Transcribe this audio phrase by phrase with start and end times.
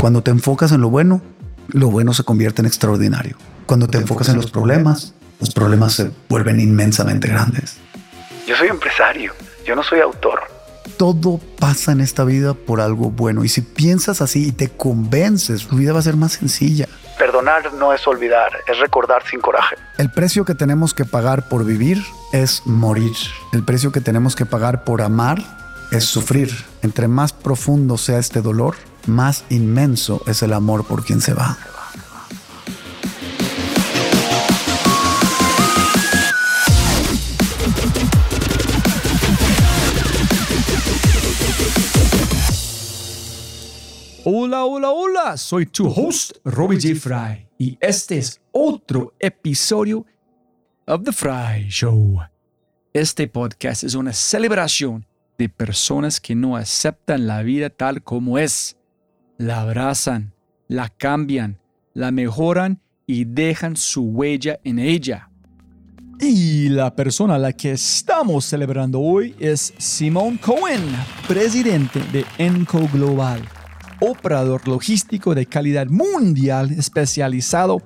[0.00, 1.20] Cuando te enfocas en lo bueno,
[1.68, 3.36] lo bueno se convierte en extraordinario.
[3.66, 7.76] Cuando te enfocas en los problemas, los problemas se vuelven inmensamente grandes.
[8.46, 9.32] Yo soy empresario,
[9.66, 10.40] yo no soy autor.
[10.96, 15.66] Todo pasa en esta vida por algo bueno y si piensas así y te convences,
[15.66, 16.86] tu vida va a ser más sencilla.
[17.18, 19.76] Perdonar no es olvidar, es recordar sin coraje.
[19.98, 22.02] El precio que tenemos que pagar por vivir
[22.32, 23.12] es morir.
[23.52, 25.57] El precio que tenemos que pagar por amar
[25.90, 26.50] es sufrir.
[26.82, 28.76] Entre más profundo sea este dolor,
[29.06, 31.58] más inmenso es el amor por quien se va.
[44.30, 47.00] Hola, hola, hola, soy tu host, Robbie J.
[47.00, 50.04] Fry, y este es otro episodio
[50.86, 52.18] of The Fry Show.
[52.92, 55.07] Este podcast es una celebración
[55.38, 58.76] de personas que no aceptan la vida tal como es.
[59.38, 60.34] La abrazan,
[60.66, 61.60] la cambian,
[61.94, 65.30] la mejoran y dejan su huella en ella.
[66.20, 70.82] Y la persona a la que estamos celebrando hoy es Simon Cohen,
[71.28, 73.40] presidente de Enco Global
[74.00, 77.82] operador logístico de calidad mundial especializado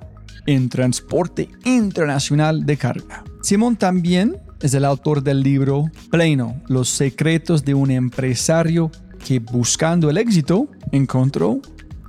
[0.46, 3.24] en transporte internacional de carga.
[3.42, 8.90] Simón también es el autor del libro Pleno, Los secretos de un empresario
[9.24, 11.60] que buscando el éxito encontró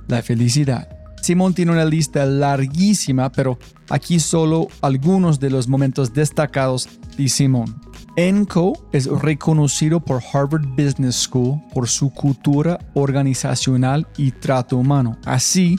[0.08, 0.88] la felicidad.
[1.20, 7.80] Simón tiene una lista larguísima, pero aquí solo algunos de los momentos destacados de Simón.
[8.16, 15.76] ENCO es reconocido por Harvard Business School por su cultura organizacional y trato humano, así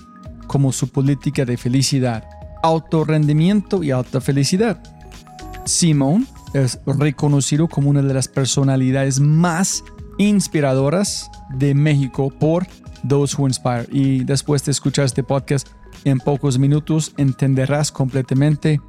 [0.47, 2.27] como su política de felicidad,
[2.63, 4.81] autorrendimiento y alta felicidad.
[5.65, 9.83] Simon es reconocido como una de las personalidades más
[10.17, 12.65] inspiradoras de México por
[13.07, 13.87] Those Who Inspire.
[13.91, 15.67] Y después de escuchar este podcast,
[16.05, 18.79] en pocos minutos entenderás completamente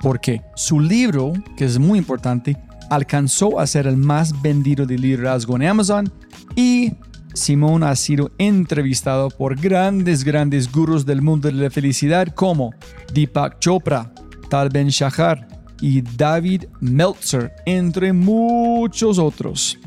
[0.00, 0.42] por qué.
[0.56, 2.56] Su libro, que es muy importante,
[2.90, 6.12] alcanzó a ser el más vendido de liderazgo en Amazon
[6.56, 6.92] y
[7.34, 12.74] Simón ha sido entrevistado por grandes, grandes gurús del mundo de la felicidad como
[13.14, 14.12] Deepak Chopra,
[14.50, 19.78] Tal Ben Shahar y David Meltzer, entre muchos otros.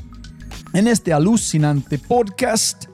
[0.74, 2.86] En este alucinante podcast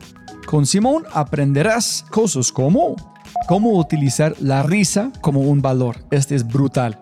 [0.45, 2.95] con Simón aprenderás cosas como
[3.47, 5.97] cómo utilizar la risa como un valor.
[6.11, 6.97] Este es brutal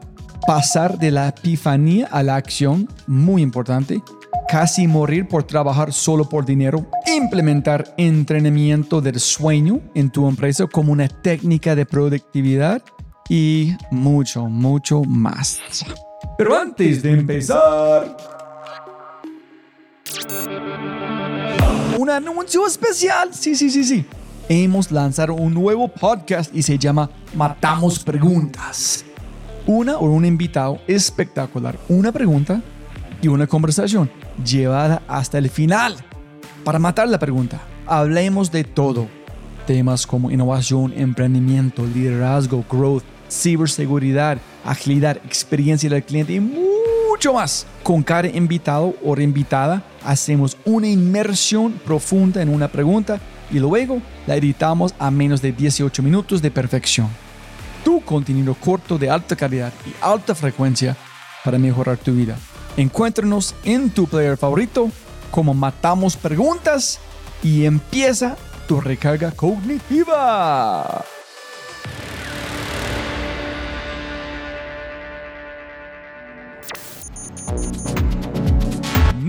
[0.48, 4.02] pasar de la epifanía a la acción, muy importante,
[4.48, 10.92] casi morir por trabajar solo por dinero, implementar entrenamiento del sueño en tu empresa como
[10.92, 12.82] una técnica de productividad
[13.30, 15.62] y mucho, mucho más.
[16.38, 18.18] Pero antes de empezar...
[21.98, 23.34] Un anuncio especial.
[23.34, 24.06] Sí, sí, sí, sí.
[24.50, 29.06] Hemos lanzado un nuevo podcast y se llama Matamos Preguntas
[29.70, 32.60] una o un invitado espectacular, una pregunta
[33.22, 34.10] y una conversación
[34.44, 35.96] llevada hasta el final.
[36.64, 39.08] Para matar la pregunta, hablemos de todo.
[39.68, 47.66] Temas como innovación, emprendimiento, liderazgo, growth, ciberseguridad, agilidad, experiencia del cliente y mucho más.
[47.84, 53.20] Con cada invitado o reinvitada hacemos una inmersión profunda en una pregunta
[53.52, 57.10] y luego la editamos a menos de 18 minutos de perfección
[57.84, 60.96] tu contenido corto de alta calidad y alta frecuencia
[61.44, 62.38] para mejorar tu vida.
[62.78, 64.92] Encuéntranos en tu player favorito
[65.32, 67.00] como Matamos Preguntas
[67.44, 71.04] y empieza tu recarga cognitiva.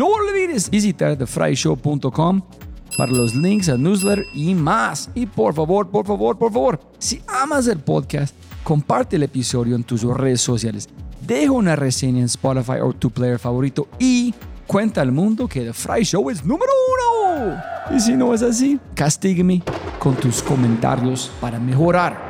[0.01, 2.41] No olvides visitar thefryshow.com
[2.97, 5.11] para los links al newsletter y más.
[5.15, 8.35] Y por favor, por favor, por favor, si amas el podcast,
[8.65, 10.89] comparte el episodio en tus redes sociales,
[11.21, 14.33] deja una reseña en Spotify o tu player favorito y
[14.67, 17.57] cuenta al mundo que The Fry Show es número uno.
[17.95, 19.63] Y si no es así, castígame
[19.99, 22.30] con tus comentarios para mejorar.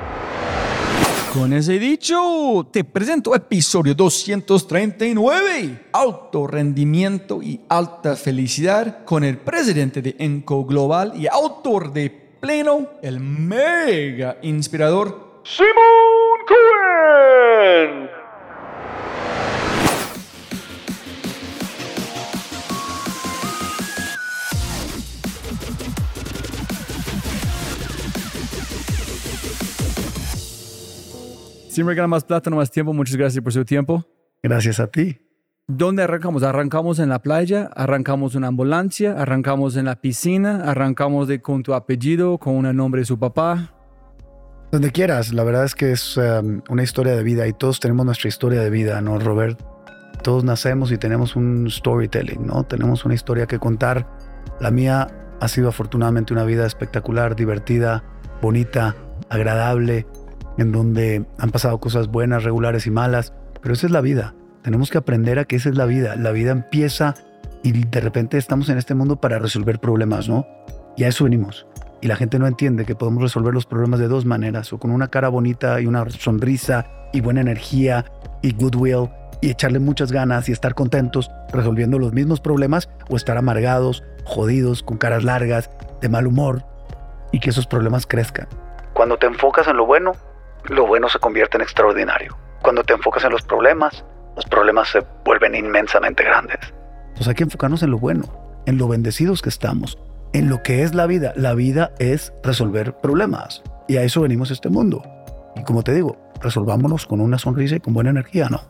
[1.32, 10.02] Con ese dicho, te presento episodio 239, alto rendimiento y alta felicidad con el presidente
[10.02, 15.70] de Enco Global y autor de Pleno, el mega inspirador Simon
[16.48, 18.19] Cohen.
[31.70, 32.92] Siempre gana más plata, no más tiempo.
[32.92, 34.04] Muchas gracias por su tiempo.
[34.42, 35.20] Gracias a ti.
[35.68, 36.42] ¿Dónde arrancamos?
[36.42, 37.70] ¿Arrancamos en la playa?
[37.76, 39.12] ¿Arrancamos en una ambulancia?
[39.12, 40.64] ¿Arrancamos en la piscina?
[40.64, 43.72] ¿Arrancamos de, con tu apellido, con el nombre de su papá?
[44.72, 48.04] Donde quieras, la verdad es que es um, una historia de vida y todos tenemos
[48.04, 49.60] nuestra historia de vida, ¿no, Robert?
[50.24, 52.64] Todos nacemos y tenemos un storytelling, ¿no?
[52.64, 54.08] Tenemos una historia que contar.
[54.58, 55.06] La mía
[55.40, 58.02] ha sido afortunadamente una vida espectacular, divertida,
[58.42, 58.96] bonita,
[59.28, 60.04] agradable,
[60.60, 64.34] en donde han pasado cosas buenas, regulares y malas, pero esa es la vida.
[64.62, 66.16] Tenemos que aprender a que esa es la vida.
[66.16, 67.14] La vida empieza
[67.62, 70.46] y de repente estamos en este mundo para resolver problemas, ¿no?
[70.98, 71.66] Y a eso venimos.
[72.02, 74.90] Y la gente no entiende que podemos resolver los problemas de dos maneras, o con
[74.90, 78.04] una cara bonita y una sonrisa y buena energía
[78.42, 79.08] y goodwill
[79.40, 84.82] y echarle muchas ganas y estar contentos resolviendo los mismos problemas o estar amargados, jodidos,
[84.82, 85.70] con caras largas,
[86.02, 86.64] de mal humor
[87.32, 88.46] y que esos problemas crezcan.
[88.92, 90.12] Cuando te enfocas en lo bueno,
[90.64, 92.36] lo bueno se convierte en extraordinario.
[92.62, 94.04] Cuando te enfocas en los problemas,
[94.36, 96.58] los problemas se vuelven inmensamente grandes.
[97.14, 98.24] Pues hay que enfocarnos en lo bueno,
[98.66, 99.98] en lo bendecidos que estamos,
[100.32, 101.32] en lo que es la vida.
[101.36, 103.62] La vida es resolver problemas.
[103.88, 105.02] Y a eso venimos a este mundo.
[105.56, 108.60] Y como te digo, resolvámonos con una sonrisa y con buena energía, ¿no?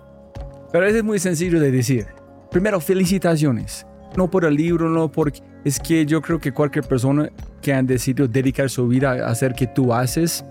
[0.73, 2.07] Pero eso es muy sencillo de decir.
[2.51, 3.87] Primero, felicitaciones.
[4.17, 5.41] No por el libro, no porque...
[5.65, 7.29] Es que yo creo que cualquier persona
[7.61, 10.43] que han decidido dedicar su vida a hacer que tú haces,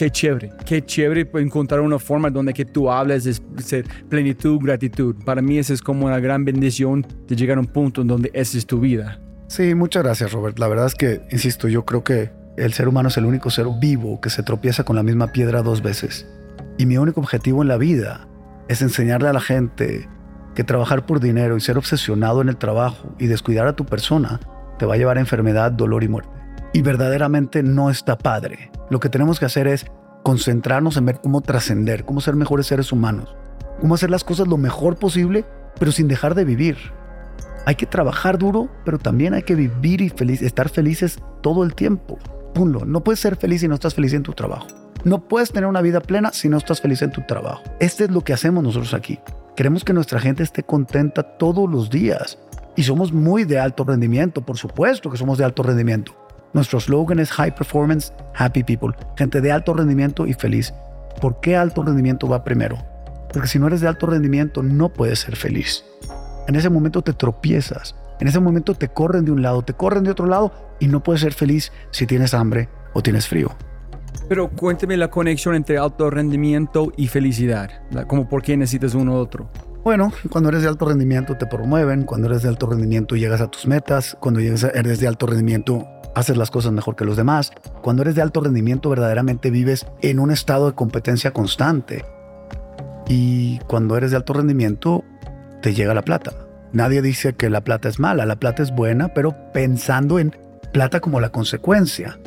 [0.00, 5.14] qué chévere, qué chévere encontrar una forma donde que tú hables de ser plenitud, gratitud.
[5.26, 8.30] Para mí eso es como una gran bendición de llegar a un punto en donde
[8.32, 9.20] esa es tu vida.
[9.48, 10.58] Sí, muchas gracias Robert.
[10.58, 13.66] La verdad es que, insisto, yo creo que el ser humano es el único ser
[13.78, 16.26] vivo que se tropieza con la misma piedra dos veces.
[16.78, 18.26] Y mi único objetivo en la vida
[18.68, 20.08] es enseñarle a la gente
[20.54, 24.40] que trabajar por dinero y ser obsesionado en el trabajo y descuidar a tu persona
[24.78, 26.39] te va a llevar a enfermedad, dolor y muerte.
[26.72, 28.70] Y verdaderamente no está padre.
[28.90, 29.86] Lo que tenemos que hacer es
[30.22, 33.34] concentrarnos en ver cómo trascender, cómo ser mejores seres humanos,
[33.80, 35.44] cómo hacer las cosas lo mejor posible,
[35.78, 36.76] pero sin dejar de vivir.
[37.66, 41.74] Hay que trabajar duro, pero también hay que vivir y feliz, estar felices todo el
[41.74, 42.18] tiempo.
[42.54, 42.84] Punlo.
[42.84, 44.66] No puedes ser feliz si no estás feliz en tu trabajo.
[45.04, 47.62] No puedes tener una vida plena si no estás feliz en tu trabajo.
[47.80, 49.18] Este es lo que hacemos nosotros aquí.
[49.56, 52.38] Queremos que nuestra gente esté contenta todos los días.
[52.76, 56.14] Y somos muy de alto rendimiento, por supuesto que somos de alto rendimiento.
[56.52, 58.92] Nuestro slogan es High Performance, Happy People.
[59.16, 60.74] Gente de alto rendimiento y feliz.
[61.20, 62.76] ¿Por qué alto rendimiento va primero?
[63.32, 65.84] Porque si no eres de alto rendimiento no puedes ser feliz.
[66.48, 67.94] En ese momento te tropiezas.
[68.18, 71.04] En ese momento te corren de un lado, te corren de otro lado y no
[71.04, 73.54] puedes ser feliz si tienes hambre o tienes frío.
[74.28, 77.70] Pero cuénteme la conexión entre alto rendimiento y felicidad.
[78.08, 79.48] Como por qué necesitas uno u otro.
[79.84, 83.46] Bueno, cuando eres de alto rendimiento te promueven, cuando eres de alto rendimiento llegas a
[83.46, 87.52] tus metas, cuando eres de alto rendimiento haces las cosas mejor que los demás,
[87.82, 92.04] cuando eres de alto rendimiento verdaderamente vives en un estado de competencia constante.
[93.08, 95.04] Y cuando eres de alto rendimiento
[95.62, 96.32] te llega la plata.
[96.72, 100.36] Nadie dice que la plata es mala, la plata es buena, pero pensando en
[100.72, 102.18] plata como la consecuencia,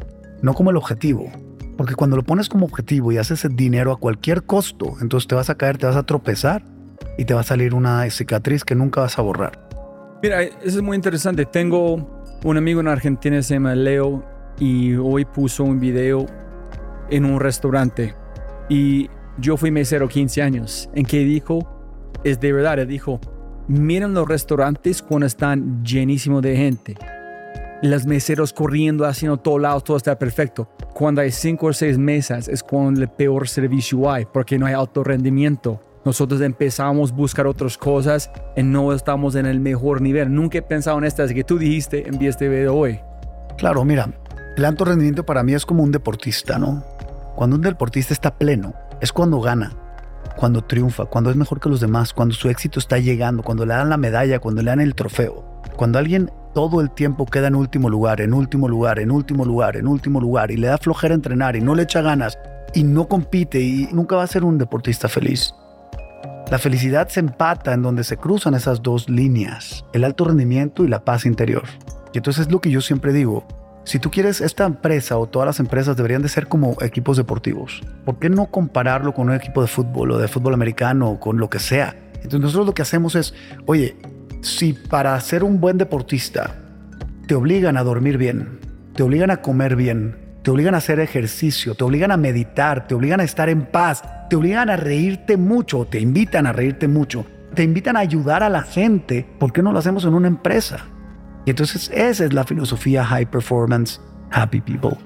[0.41, 1.31] no como el objetivo.
[1.77, 5.35] Porque cuando lo pones como objetivo y haces el dinero a cualquier costo, entonces te
[5.35, 6.63] vas a caer, te vas a tropezar
[7.17, 9.67] y te va a salir una cicatriz que nunca vas a borrar.
[10.21, 11.45] Mira, eso es muy interesante.
[11.45, 14.23] Tengo un amigo en Argentina, se llama Leo,
[14.59, 16.25] y hoy puso un video
[17.09, 18.15] en un restaurante.
[18.69, 21.59] Y yo fui mesero 15 años, en que dijo,
[22.23, 23.19] es de verdad, él dijo,
[23.67, 26.95] miren los restaurantes cuando están llenísimos de gente
[27.83, 30.69] los meseros corriendo, haciendo todo lado, todo está perfecto.
[30.93, 34.73] Cuando hay cinco o seis mesas es cuando el peor servicio hay, porque no hay
[34.73, 35.81] alto rendimiento.
[36.05, 40.33] Nosotros empezamos a buscar otras cosas y no estamos en el mejor nivel.
[40.33, 42.99] Nunca he pensado en estas que tú dijiste en este video hoy.
[43.57, 44.09] Claro, mira,
[44.57, 46.83] el alto rendimiento para mí es como un deportista, ¿no?
[47.35, 49.71] Cuando un deportista está pleno, es cuando gana,
[50.35, 53.73] cuando triunfa, cuando es mejor que los demás, cuando su éxito está llegando, cuando le
[53.73, 55.61] dan la medalla, cuando le dan el trofeo.
[55.77, 59.77] Cuando alguien todo el tiempo queda en último lugar, en último lugar, en último lugar,
[59.77, 62.37] en último lugar, y le da flojera entrenar y no le echa ganas
[62.73, 65.53] y no compite y nunca va a ser un deportista feliz.
[66.51, 70.87] La felicidad se empata en donde se cruzan esas dos líneas, el alto rendimiento y
[70.87, 71.63] la paz interior.
[72.13, 73.47] Y entonces es lo que yo siempre digo,
[73.85, 77.81] si tú quieres esta empresa o todas las empresas deberían de ser como equipos deportivos.
[78.05, 81.37] ¿Por qué no compararlo con un equipo de fútbol o de fútbol americano o con
[81.37, 81.95] lo que sea?
[82.15, 83.33] Entonces nosotros lo que hacemos es,
[83.65, 83.97] oye,
[84.41, 86.55] si para ser un buen deportista
[87.27, 88.59] te obligan a dormir bien,
[88.95, 92.95] te obligan a comer bien, te obligan a hacer ejercicio, te obligan a meditar, te
[92.95, 97.25] obligan a estar en paz, te obligan a reírte mucho, te invitan a reírte mucho,
[97.55, 100.85] te invitan a ayudar a la gente, ¿por qué no lo hacemos en una empresa?
[101.45, 104.97] Y entonces esa es la filosofía High Performance, Happy People.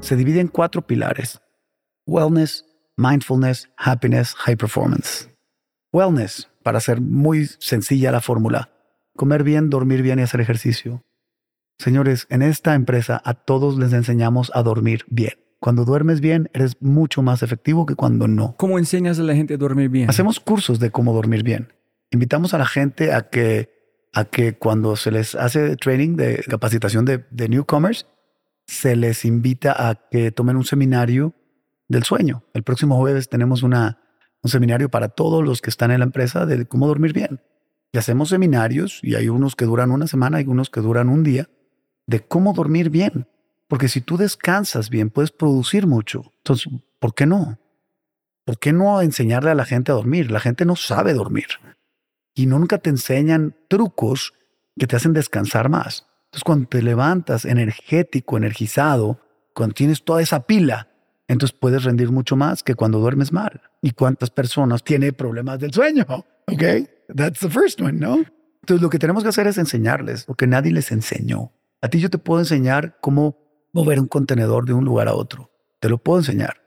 [0.00, 1.40] Se divide en cuatro pilares.
[2.04, 2.64] Wellness,
[2.96, 5.28] Mindfulness, Happiness, High Performance.
[5.92, 8.70] Wellness para hacer muy sencilla la fórmula.
[9.16, 11.05] Comer bien, dormir bien y hacer ejercicio.
[11.78, 15.34] Señores, en esta empresa a todos les enseñamos a dormir bien.
[15.60, 18.54] Cuando duermes bien, eres mucho más efectivo que cuando no.
[18.56, 20.08] ¿Cómo enseñas a la gente a dormir bien?
[20.08, 21.72] Hacemos cursos de cómo dormir bien.
[22.10, 23.70] Invitamos a la gente a que,
[24.12, 28.06] a que cuando se les hace training de capacitación de, de newcomers,
[28.66, 31.34] se les invita a que tomen un seminario
[31.88, 32.44] del sueño.
[32.52, 34.00] El próximo jueves tenemos una,
[34.42, 37.40] un seminario para todos los que están en la empresa de cómo dormir bien.
[37.92, 41.22] Y hacemos seminarios y hay unos que duran una semana y unos que duran un
[41.22, 41.48] día
[42.06, 43.26] de cómo dormir bien.
[43.68, 46.32] Porque si tú descansas bien, puedes producir mucho.
[46.38, 47.58] Entonces, ¿por qué no?
[48.44, 50.30] ¿Por qué no enseñarle a la gente a dormir?
[50.30, 51.46] La gente no sabe dormir.
[52.34, 54.34] Y nunca te enseñan trucos
[54.78, 56.06] que te hacen descansar más.
[56.26, 59.20] Entonces, cuando te levantas energético, energizado,
[59.52, 60.88] cuando tienes toda esa pila,
[61.28, 63.62] entonces puedes rendir mucho más que cuando duermes mal.
[63.82, 66.04] ¿Y cuántas personas tienen problemas del sueño?
[66.08, 66.62] Ok,
[67.16, 68.18] that's the first one, ¿no?
[68.60, 71.52] Entonces, lo que tenemos que hacer es enseñarles lo que nadie les enseñó.
[71.86, 73.38] A ti yo te puedo enseñar cómo
[73.72, 75.52] mover un contenedor de un lugar a otro.
[75.78, 76.60] Te lo puedo enseñar.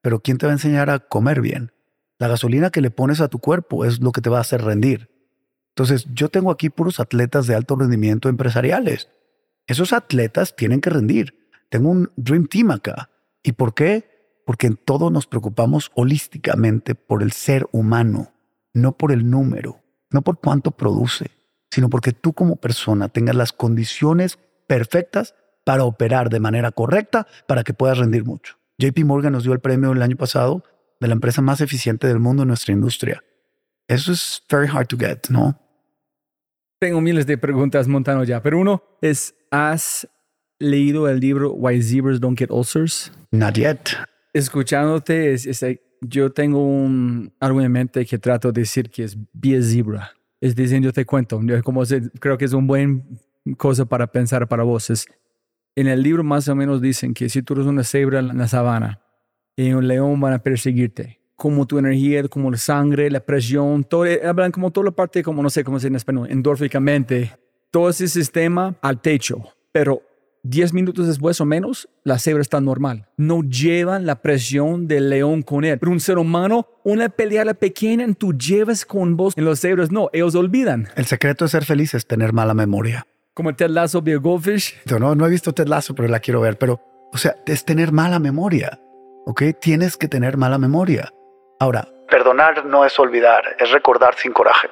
[0.00, 1.72] Pero ¿quién te va a enseñar a comer bien?
[2.20, 4.62] La gasolina que le pones a tu cuerpo es lo que te va a hacer
[4.62, 5.10] rendir.
[5.70, 9.08] Entonces, yo tengo aquí puros atletas de alto rendimiento empresariales.
[9.66, 11.50] Esos atletas tienen que rendir.
[11.68, 13.10] Tengo un Dream Team acá.
[13.42, 14.40] ¿Y por qué?
[14.46, 18.34] Porque en todo nos preocupamos holísticamente por el ser humano,
[18.72, 21.32] no por el número, no por cuánto produce,
[21.72, 24.38] sino porque tú como persona tengas las condiciones
[24.70, 25.34] perfectas
[25.64, 28.56] para operar de manera correcta para que puedas rendir mucho.
[28.78, 30.62] JP Morgan nos dio el premio el año pasado
[31.00, 33.20] de la empresa más eficiente del mundo en nuestra industria.
[33.88, 35.58] Eso es very hard to get, ¿no?
[36.78, 40.08] Tengo miles de preguntas montando ya, pero uno es, ¿has
[40.60, 43.10] leído el libro Why Zebras Don't Get Ulcers?
[43.32, 43.80] Not yet.
[44.32, 45.66] Escuchándote, es,
[46.00, 50.12] yo tengo un, algo en mente que trato de decir que es be a zebra.
[50.40, 51.82] Es diciendo, te cuento, como
[52.20, 53.18] creo que es un buen
[53.56, 54.90] cosa para pensar para vos.
[55.76, 58.48] en el libro más o menos dicen que si tú eres una cebra en la
[58.48, 59.00] sabana
[59.56, 64.04] y un león van a perseguirte, como tu energía, como la sangre, la presión, todo,
[64.04, 67.32] eh, hablan como toda la parte, como no sé cómo se en español, endórficamente,
[67.70, 69.42] todo ese sistema al techo.
[69.72, 70.02] Pero
[70.42, 73.08] 10 minutos después o menos, la cebra está normal.
[73.16, 75.78] No llevan la presión del león con él.
[75.78, 79.34] Pero un ser humano, una pelea pequeña, tú llevas con vos.
[79.36, 80.88] En los cebras no, ellos olvidan.
[80.96, 83.06] El secreto de ser feliz es tener mala memoria
[83.40, 84.82] como Ted Lasso via Goldfish.
[84.98, 86.58] No, no he visto Ted Lasso, pero la quiero ver.
[86.58, 86.78] Pero,
[87.10, 88.78] o sea, es tener mala memoria.
[89.24, 89.42] ¿Ok?
[89.58, 91.10] Tienes que tener mala memoria.
[91.58, 94.68] Ahora, perdonar no es olvidar, es recordar sin coraje.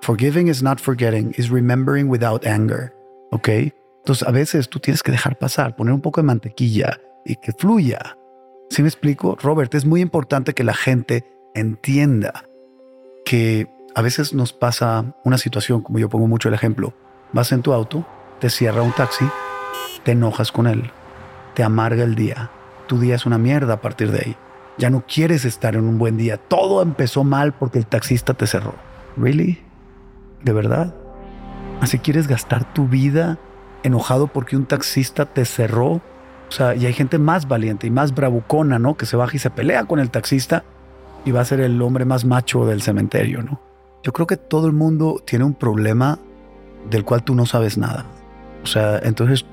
[0.00, 2.94] Forgiving is not forgetting, is remembering without anger.
[3.30, 3.48] ¿Ok?
[3.48, 7.52] Entonces, a veces tú tienes que dejar pasar, poner un poco de mantequilla y que
[7.52, 8.16] fluya.
[8.70, 9.36] ¿Sí me explico?
[9.42, 12.44] Robert, es muy importante que la gente entienda
[13.26, 16.94] que a veces nos pasa una situación, como yo pongo mucho el ejemplo,
[17.32, 18.06] Vas en tu auto,
[18.40, 19.28] te cierra un taxi,
[20.04, 20.90] te enojas con él,
[21.54, 22.50] te amarga el día.
[22.86, 24.36] Tu día es una mierda a partir de ahí.
[24.78, 26.36] Ya no quieres estar en un buen día.
[26.36, 28.74] Todo empezó mal porque el taxista te cerró.
[29.16, 29.62] ¿Really?
[30.44, 30.94] ¿De verdad?
[31.80, 33.38] ¿Así quieres gastar tu vida
[33.82, 36.02] enojado porque un taxista te cerró?
[36.48, 38.96] O sea, y hay gente más valiente y más bravucona, ¿no?
[38.96, 40.64] Que se baja y se pelea con el taxista
[41.24, 43.60] y va a ser el hombre más macho del cementerio, ¿no?
[44.04, 46.20] Yo creo que todo el mundo tiene un problema
[46.90, 48.06] del cual tú no sabes nada.
[48.62, 49.44] O sea, entonces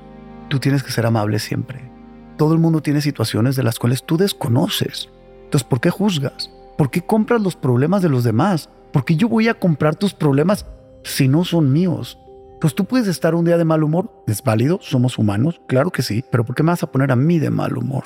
[0.48, 1.90] tú tienes que ser amable siempre.
[2.36, 5.08] Todo el mundo tiene situaciones de las cuales tú desconoces.
[5.44, 6.50] Entonces, ¿por qué juzgas?
[6.76, 8.68] ¿Por qué compras los problemas de los demás?
[8.92, 10.66] ¿Por qué yo voy a comprar tus problemas
[11.04, 12.18] si no son míos?
[12.60, 14.10] Pues tú puedes estar un día de mal humor.
[14.26, 14.78] ¿Es válido?
[14.80, 15.60] ¿Somos humanos?
[15.68, 16.24] Claro que sí.
[16.30, 18.04] Pero ¿por qué me vas a poner a mí de mal humor?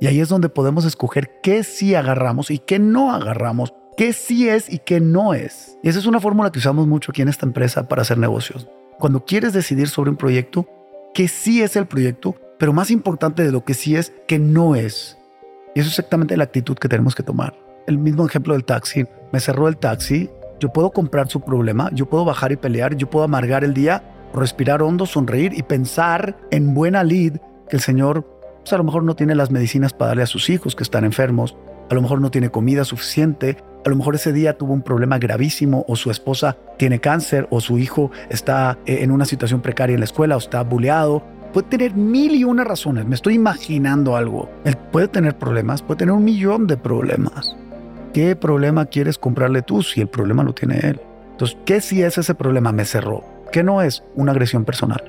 [0.00, 4.48] Y ahí es donde podemos escoger qué sí agarramos y qué no agarramos qué sí
[4.48, 5.78] es y qué no es.
[5.82, 8.68] Y esa es una fórmula que usamos mucho aquí en esta empresa para hacer negocios.
[8.98, 10.66] Cuando quieres decidir sobre un proyecto,
[11.14, 14.74] qué sí es el proyecto, pero más importante de lo que sí es, que no
[14.74, 15.18] es.
[15.74, 17.56] Y eso es exactamente la actitud que tenemos que tomar.
[17.86, 19.04] El mismo ejemplo del taxi.
[19.32, 23.10] Me cerró el taxi, yo puedo comprar su problema, yo puedo bajar y pelear, yo
[23.10, 27.36] puedo amargar el día, respirar hondo, sonreír y pensar en buena lid
[27.68, 28.24] que el Señor
[28.60, 31.04] pues a lo mejor no tiene las medicinas para darle a sus hijos que están
[31.04, 31.54] enfermos,
[31.90, 35.18] a lo mejor no tiene comida suficiente, a lo mejor ese día tuvo un problema
[35.18, 39.94] gravísimo o su esposa tiene cáncer o su hijo está eh, en una situación precaria
[39.94, 41.22] en la escuela o está buleado.
[41.52, 43.06] Puede tener mil y una razones.
[43.06, 44.50] Me estoy imaginando algo.
[44.64, 47.56] Él puede tener problemas, puede tener un millón de problemas.
[48.12, 51.00] ¿Qué problema quieres comprarle tú si el problema lo tiene él?
[51.32, 52.72] Entonces, ¿qué si es ese problema?
[52.72, 53.24] Me cerró.
[53.52, 54.02] ¿Qué no es?
[54.14, 55.02] Una agresión personal.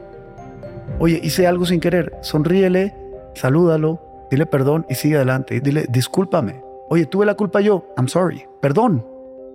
[0.99, 2.13] Oye, hice algo sin querer.
[2.21, 2.95] Sonríele,
[3.33, 5.61] salúdalo, dile perdón y sigue adelante.
[5.61, 6.64] Dile, discúlpame.
[6.89, 7.93] Oye, tuve la culpa yo.
[7.97, 8.45] I'm sorry.
[8.61, 9.05] Perdón.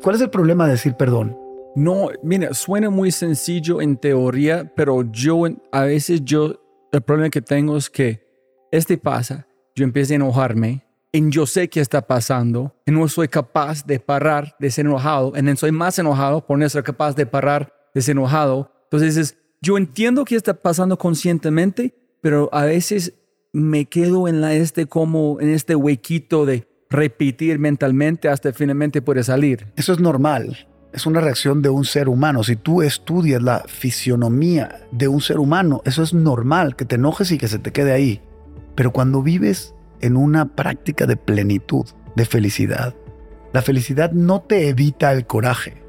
[0.02, 1.36] ¿Cuál es el problema de decir perdón?
[1.76, 6.60] No, mira, suena muy sencillo en teoría, pero yo a veces yo,
[6.90, 8.26] el problema que tengo es que
[8.72, 13.28] este pasa, yo empiezo a enojarme, y yo sé qué está pasando, y no soy
[13.28, 17.26] capaz de parar de ser enojado, y soy más enojado por no ser capaz de
[17.26, 18.72] parar de ser enojado.
[18.90, 23.14] Entonces, yo entiendo qué está pasando conscientemente, pero a veces
[23.52, 29.22] me quedo en la, este como en este huequito de repetir mentalmente hasta finalmente puede
[29.22, 29.68] salir.
[29.76, 30.66] Eso es normal.
[30.92, 32.42] Es una reacción de un ser humano.
[32.42, 37.30] Si tú estudias la fisionomía de un ser humano, eso es normal, que te enojes
[37.30, 38.20] y que se te quede ahí.
[38.74, 42.94] Pero cuando vives en una práctica de plenitud, de felicidad,
[43.52, 45.82] la felicidad no te evita el coraje.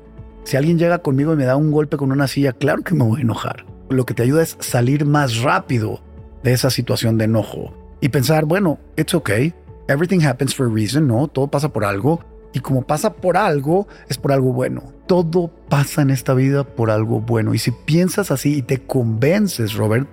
[0.43, 3.03] Si alguien llega conmigo y me da un golpe con una silla, claro que me
[3.03, 3.65] voy a enojar.
[3.89, 6.01] Lo que te ayuda es salir más rápido
[6.43, 9.53] de esa situación de enojo y pensar, bueno, it's okay,
[9.91, 11.27] everything happens for a reason, ¿no?
[11.27, 12.24] Todo pasa por algo.
[12.53, 14.83] Y como pasa por algo, es por algo bueno.
[15.07, 17.53] Todo pasa en esta vida por algo bueno.
[17.53, 20.07] Y si piensas así y te convences, Robert,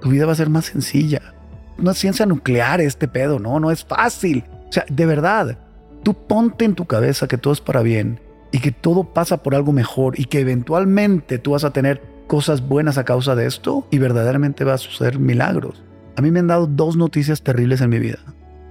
[0.00, 1.34] tu vida va a ser más sencilla.
[1.78, 4.44] No es ciencia nuclear este pedo, no, no es fácil.
[4.68, 5.58] O sea, de verdad,
[6.02, 9.54] tú ponte en tu cabeza que todo es para bien y que todo pasa por
[9.54, 13.86] algo mejor y que eventualmente tú vas a tener cosas buenas a causa de esto
[13.90, 15.82] y verdaderamente va a suceder milagros.
[16.16, 18.18] A mí me han dado dos noticias terribles en mi vida.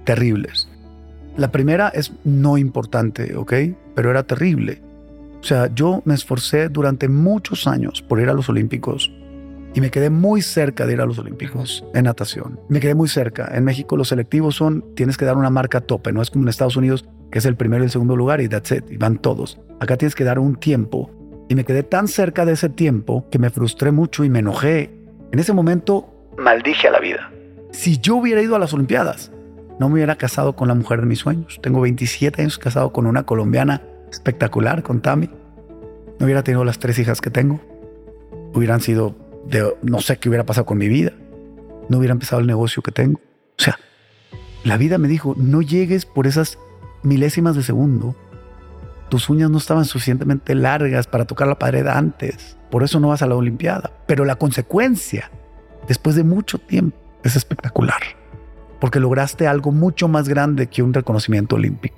[0.06, 0.68] Terribles.
[1.36, 3.52] La primera es no importante, ¿ok?
[3.94, 4.80] Pero era terrible.
[5.40, 9.12] O sea, yo me esforcé durante muchos años por ir a los Olímpicos
[9.74, 12.58] y me quedé muy cerca de ir a los Olímpicos en natación.
[12.70, 13.50] Me quedé muy cerca.
[13.52, 16.48] En México los selectivos son, tienes que dar una marca tope, no es como en
[16.48, 19.18] Estados Unidos que es el primero y el segundo lugar y that's it, y van
[19.18, 19.60] todos.
[19.80, 21.10] Acá tienes que dar un tiempo
[21.48, 24.90] y me quedé tan cerca de ese tiempo que me frustré mucho y me enojé.
[25.32, 26.08] En ese momento
[26.38, 27.30] maldije a la vida.
[27.72, 29.30] Si yo hubiera ido a las Olimpiadas,
[29.78, 31.58] no me hubiera casado con la mujer de mis sueños.
[31.62, 35.30] Tengo 27 años casado con una colombiana espectacular, con Tami.
[36.18, 37.60] No hubiera tenido las tres hijas que tengo.
[38.54, 39.14] Hubieran sido
[39.46, 41.12] de no sé qué hubiera pasado con mi vida.
[41.88, 43.20] No hubiera empezado el negocio que tengo.
[43.58, 43.78] O sea,
[44.64, 46.58] la vida me dijo, no llegues por esas
[47.02, 48.16] milésimas de segundo
[49.08, 52.56] tus uñas no estaban suficientemente largas para tocar la pared antes.
[52.70, 53.92] Por eso no vas a la Olimpiada.
[54.06, 55.30] Pero la consecuencia,
[55.86, 58.00] después de mucho tiempo, es espectacular.
[58.86, 61.96] Porque lograste algo mucho más grande que un reconocimiento olímpico.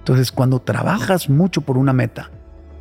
[0.00, 2.30] Entonces, cuando trabajas mucho por una meta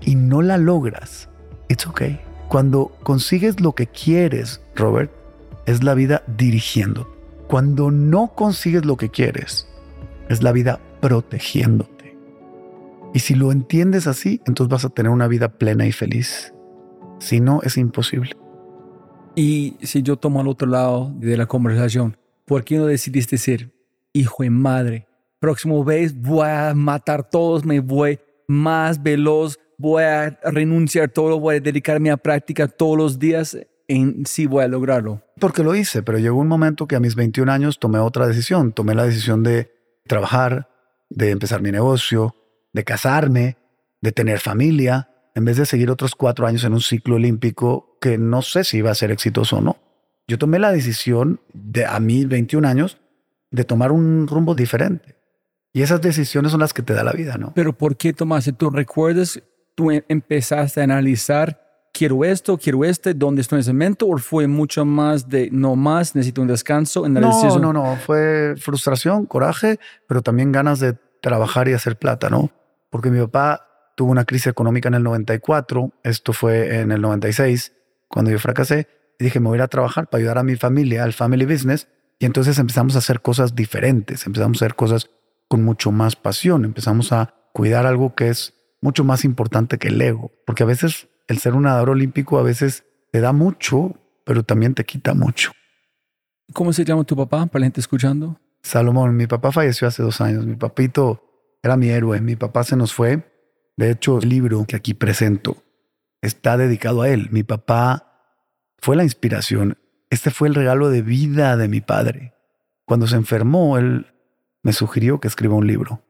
[0.02, 1.30] y no la logras,
[1.70, 2.20] it's okay.
[2.50, 5.10] Cuando consigues lo que quieres, Robert,
[5.65, 7.10] es la vida dirigiendo.
[7.48, 9.70] Cuando no consigues lo que quieres,
[10.28, 11.88] es la vida protegiendo.
[13.13, 16.54] Y si lo entiendes así, entonces vas a tener una vida plena y feliz.
[17.20, 18.36] Si no, es imposible.
[19.34, 23.71] Y si yo tomo al otro lado de la conversación, ¿por qué no decidiste ser
[24.13, 25.08] hijo y madre?
[25.39, 31.58] Próximo vez voy a matar todos, me voy más veloz, voy a renunciar todo, voy
[31.58, 35.21] a dedicarme a práctica todos los días en sí voy a lograrlo.
[35.39, 38.71] Porque lo hice, pero llegó un momento que a mis 21 años tomé otra decisión.
[38.71, 39.71] Tomé la decisión de
[40.08, 40.69] trabajar,
[41.10, 42.36] de empezar mi negocio,
[42.73, 43.58] de casarme,
[44.01, 48.17] de tener familia, en vez de seguir otros cuatro años en un ciclo olímpico que
[48.17, 49.77] no sé si iba a ser exitoso o no.
[50.28, 52.98] Yo tomé la decisión de a mí 21 años
[53.52, 55.16] de tomar un rumbo diferente.
[55.74, 57.54] Y esas decisiones son las que te da la vida, ¿no?
[57.54, 58.54] Pero ¿por qué tomaste?
[58.54, 59.42] ¿Tú recuerdas?
[59.76, 61.62] ¿Tú em-, empezaste a analizar,
[61.94, 64.08] quiero esto, quiero este, dónde estoy en ese momento?
[64.08, 67.62] ¿O fue mucho más de, no más, necesito un descanso en la no, decisión?
[67.62, 72.52] No, no, fue frustración, coraje, pero también ganas de trabajar y hacer plata, ¿no?
[72.96, 77.74] porque mi papá tuvo una crisis económica en el 94, esto fue en el 96,
[78.08, 78.88] cuando yo fracasé,
[79.19, 81.88] dije, me voy a ir a trabajar para ayudar a mi familia, al family business,
[82.19, 85.10] y entonces empezamos a hacer cosas diferentes, empezamos a hacer cosas
[85.47, 90.01] con mucho más pasión, empezamos a cuidar algo que es mucho más importante que el
[90.01, 94.43] ego, porque a veces el ser un nadador olímpico a veces te da mucho, pero
[94.43, 95.51] también te quita mucho.
[96.54, 98.39] ¿Cómo se llama tu papá para la gente escuchando?
[98.62, 101.25] Salomón, mi papá falleció hace dos años, mi papito
[101.65, 102.21] era mi héroe.
[102.21, 103.23] Mi papá se nos fue.
[103.75, 105.63] De hecho, el libro que aquí presento
[106.21, 107.30] está dedicado a él.
[107.32, 108.14] Mi papá
[108.80, 109.78] fue la inspiración.
[110.10, 112.34] Este fue el regalo de vida de mi padre.
[112.86, 114.08] Cuando se enfermó, él
[114.62, 116.04] me sugirió que escriba un libro,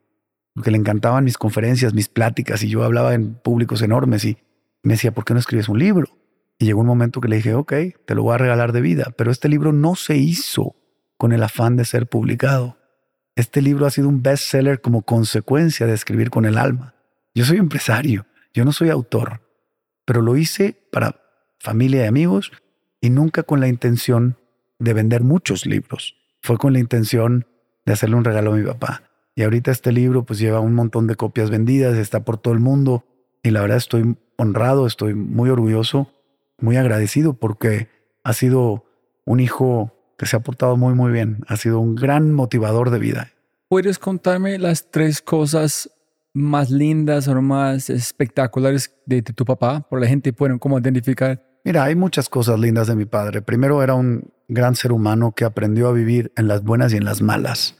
[0.54, 4.38] porque le encantaban mis conferencias, mis pláticas, y yo hablaba en públicos enormes y
[4.82, 6.16] me decía, ¿por qué no escribes un libro?
[6.58, 7.72] Y llegó un momento que le dije, ok,
[8.06, 10.76] te lo voy a regalar de vida, pero este libro no se hizo
[11.18, 12.78] con el afán de ser publicado.
[13.34, 16.94] Este libro ha sido un bestseller como consecuencia de escribir con el alma.
[17.34, 19.42] Yo soy empresario, yo no soy autor,
[20.06, 21.25] pero lo hice para
[21.58, 22.52] familia y amigos
[23.00, 24.36] y nunca con la intención
[24.78, 26.16] de vender muchos libros.
[26.42, 27.46] Fue con la intención
[27.84, 29.02] de hacerle un regalo a mi papá.
[29.34, 32.60] Y ahorita este libro pues lleva un montón de copias vendidas, está por todo el
[32.60, 33.04] mundo
[33.42, 36.10] Y la verdad estoy honrado, estoy muy orgulloso,
[36.58, 37.88] muy agradecido porque
[38.24, 38.84] ha sido
[39.24, 41.44] un hijo que se ha portado muy, muy bien.
[41.46, 43.30] Ha sido un gran motivador de vida.
[43.68, 45.90] ¿Puedes contarme las tres cosas
[46.36, 49.80] más lindas o más espectaculares de, tu papá?
[49.88, 51.42] Por la gente pueden cómo identificar.
[51.64, 53.40] Mira, hay muchas cosas lindas de mi padre.
[53.40, 57.04] Primero era un gran ser humano que aprendió a vivir en las buenas y en
[57.04, 57.76] las malas.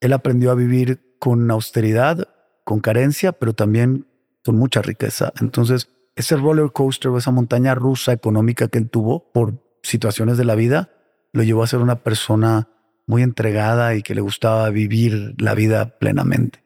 [0.00, 2.28] Él aprendió a vivir con austeridad,
[2.64, 4.06] con carencia, pero también
[4.44, 5.32] con mucha riqueza.
[5.40, 10.44] Entonces, ese roller coaster o esa montaña rusa económica que él tuvo por situaciones de
[10.44, 10.90] la vida,
[11.32, 12.68] lo llevó a ser una persona
[13.06, 16.63] muy entregada y que le gustaba vivir la vida plenamente.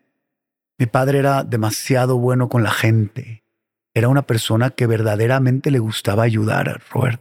[0.78, 3.42] Mi padre era demasiado bueno con la gente.
[3.94, 7.20] Era una persona que verdaderamente le gustaba ayudar a Robert.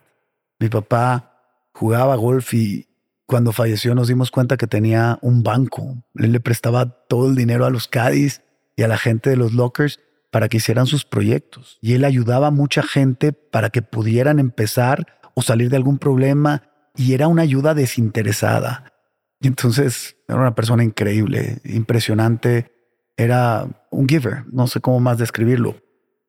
[0.59, 1.33] Mi papá
[1.73, 2.87] jugaba golf y
[3.25, 6.03] cuando falleció nos dimos cuenta que tenía un banco.
[6.15, 8.43] Él le prestaba todo el dinero a los Cádiz
[8.75, 11.79] y a la gente de los lockers para que hicieran sus proyectos.
[11.81, 16.63] Y él ayudaba a mucha gente para que pudieran empezar o salir de algún problema
[16.95, 18.93] y era una ayuda desinteresada.
[19.39, 22.76] Y entonces era una persona increíble, impresionante.
[23.17, 25.75] Era un giver, no sé cómo más describirlo.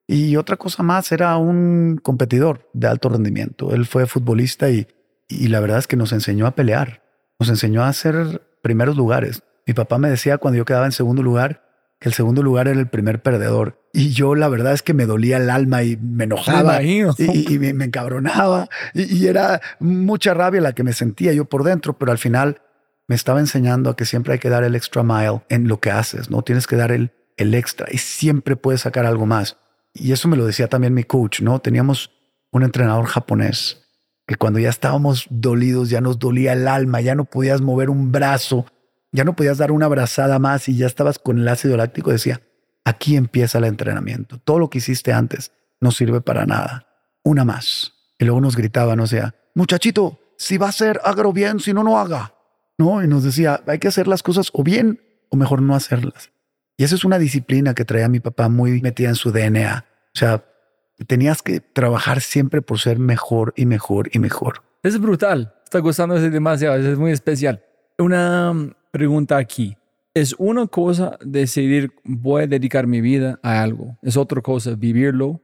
[0.07, 3.74] Y otra cosa más, era un competidor de alto rendimiento.
[3.74, 4.88] Él fue futbolista y,
[5.29, 7.03] y la verdad es que nos enseñó a pelear.
[7.38, 9.42] Nos enseñó a hacer primeros lugares.
[9.66, 11.68] Mi papá me decía cuando yo quedaba en segundo lugar
[12.01, 13.83] que el segundo lugar era el primer perdedor.
[13.92, 17.59] Y yo la verdad es que me dolía el alma y me enojaba y, y,
[17.59, 22.18] me, encabronaba y, era mucha rabia la que me sentía yo por dentro, pero al
[22.18, 22.62] final
[23.09, 25.90] me estaba enseñando a que siempre hay que dar el extra mile en lo que
[25.90, 26.42] haces, ¿no?
[26.42, 29.57] Tienes que dar el, el extra y siempre puedes sacar algo más.
[29.94, 31.59] Y eso me lo decía también mi coach, ¿no?
[31.59, 32.12] Teníamos
[32.53, 33.88] un entrenador japonés
[34.27, 38.12] que cuando ya estábamos dolidos, ya nos dolía el alma, ya no podías mover un
[38.12, 38.66] brazo,
[39.11, 42.42] ya no podías dar una abrazada más y ya estabas con el ácido láctico, decía,
[42.85, 44.38] aquí empieza el entrenamiento.
[44.38, 46.87] Todo lo que hiciste antes no sirve para nada.
[47.23, 47.94] Una más.
[48.18, 51.83] Y luego nos gritaban, o sea, muchachito, si va a ser, hágalo bien, si no,
[51.83, 52.35] no haga.
[52.79, 56.31] No, y nos decía, hay que hacer las cosas o bien o mejor no hacerlas.
[56.77, 59.85] Y esa es una disciplina que traía mi papá muy metida en su DNA.
[60.14, 60.45] O sea,
[61.09, 64.62] tenías que trabajar siempre por ser mejor y mejor y mejor.
[64.85, 65.53] Es brutal.
[65.64, 66.77] Está gustando demasiado.
[66.77, 67.62] Es muy especial.
[67.99, 68.55] Una
[68.93, 69.77] pregunta aquí.
[70.14, 73.99] Es una cosa decidir, voy a dedicar mi vida a algo.
[74.03, 75.41] Es otra cosa vivirlo.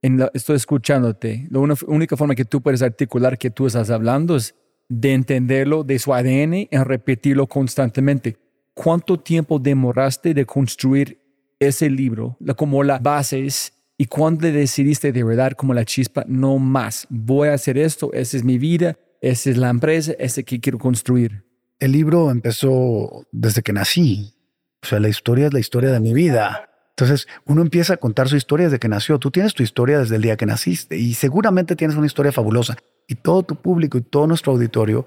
[0.00, 1.48] En estoy escuchándote.
[1.50, 4.54] La única forma que tú puedes articular que tú estás hablando es
[4.88, 8.36] de entenderlo de su ADN y repetirlo constantemente.
[8.74, 11.18] ¿Cuánto tiempo demoraste de construir
[11.58, 17.06] ese libro, como las bases, y cuándo decidiste de verdad como la chispa, no más,
[17.10, 20.78] voy a hacer esto, esa es mi vida, esa es la empresa, esa que quiero
[20.78, 21.44] construir?
[21.80, 24.34] El libro empezó desde que nací.
[24.82, 26.70] O sea, la historia es la historia de mi vida.
[26.90, 29.18] Entonces, uno empieza a contar su historia desde que nació.
[29.18, 32.76] Tú tienes tu historia desde el día que naciste y seguramente tienes una historia fabulosa.
[33.08, 35.06] Y todo tu público y todo nuestro auditorio,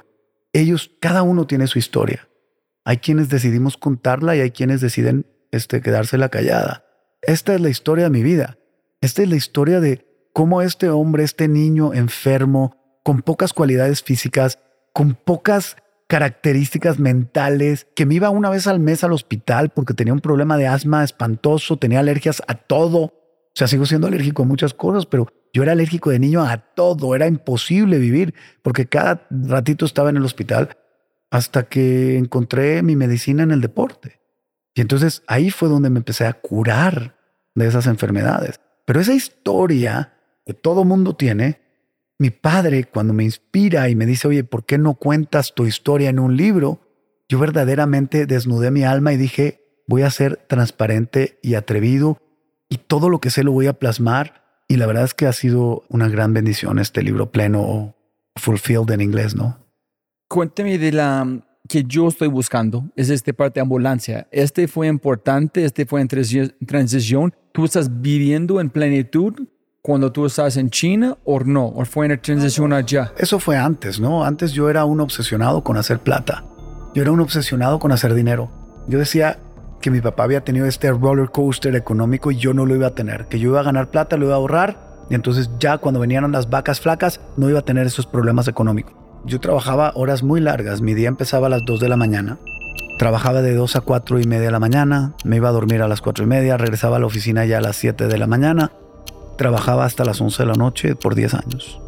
[0.52, 2.28] ellos, cada uno tiene su historia.
[2.84, 6.84] Hay quienes decidimos contarla y hay quienes deciden este, quedársela callada.
[7.22, 8.58] Esta es la historia de mi vida.
[9.02, 14.60] Esta es la historia de cómo este hombre, este niño enfermo, con pocas cualidades físicas,
[14.94, 20.14] con pocas características mentales, que me iba una vez al mes al hospital porque tenía
[20.14, 23.00] un problema de asma espantoso, tenía alergias a todo.
[23.00, 26.58] O sea, sigo siendo alérgico a muchas cosas, pero yo era alérgico de niño a
[26.58, 27.16] todo.
[27.16, 30.78] Era imposible vivir porque cada ratito estaba en el hospital
[31.30, 34.20] hasta que encontré mi medicina en el deporte.
[34.74, 37.18] Y entonces ahí fue donde me empecé a curar
[37.56, 38.60] de esas enfermedades.
[38.86, 40.14] Pero esa historia
[40.46, 41.62] que todo mundo tiene
[42.18, 46.10] mi padre, cuando me inspira y me dice, oye, ¿por qué no cuentas tu historia
[46.10, 46.80] en un libro?
[47.28, 52.20] Yo verdaderamente desnudé mi alma y dije, voy a ser transparente y atrevido
[52.70, 54.41] y todo lo que sé lo voy a plasmar.
[54.72, 57.94] Y la verdad es que ha sido una gran bendición este libro pleno,
[58.38, 59.58] fulfilled en inglés, ¿no?
[60.30, 61.28] Cuénteme de la
[61.68, 64.30] que yo estoy buscando, es este parte de ambulancia.
[64.32, 67.36] Este fue importante, este fue en transición.
[67.52, 69.46] Tú estás viviendo en plenitud
[69.82, 71.66] cuando tú estás en China o no?
[71.66, 73.12] ¿O fue en la transición allá?
[73.18, 74.24] Eso fue antes, ¿no?
[74.24, 76.46] Antes yo era un obsesionado con hacer plata.
[76.96, 78.50] Yo era un obsesionado con hacer dinero.
[78.88, 79.38] Yo decía
[79.82, 82.96] que mi papá había tenido este roller coaster económico y yo no lo iba a
[82.96, 83.28] tener.
[83.28, 86.32] Que yo iba a ganar plata, lo iba a ahorrar y entonces ya cuando venían
[86.32, 88.94] las vacas flacas no iba a tener esos problemas económicos.
[89.26, 90.82] Yo trabajaba horas muy largas.
[90.82, 92.38] Mi día empezaba a las 2 de la mañana.
[92.98, 95.14] Trabajaba de 2 a 4 y media de la mañana.
[95.26, 96.58] Me iba a dormir a las 4 y media.
[96.58, 98.72] Regresaba a la oficina ya a las 7 de la mañana
[99.42, 101.82] Trabajaba hasta las 11 de la noche por 10 años.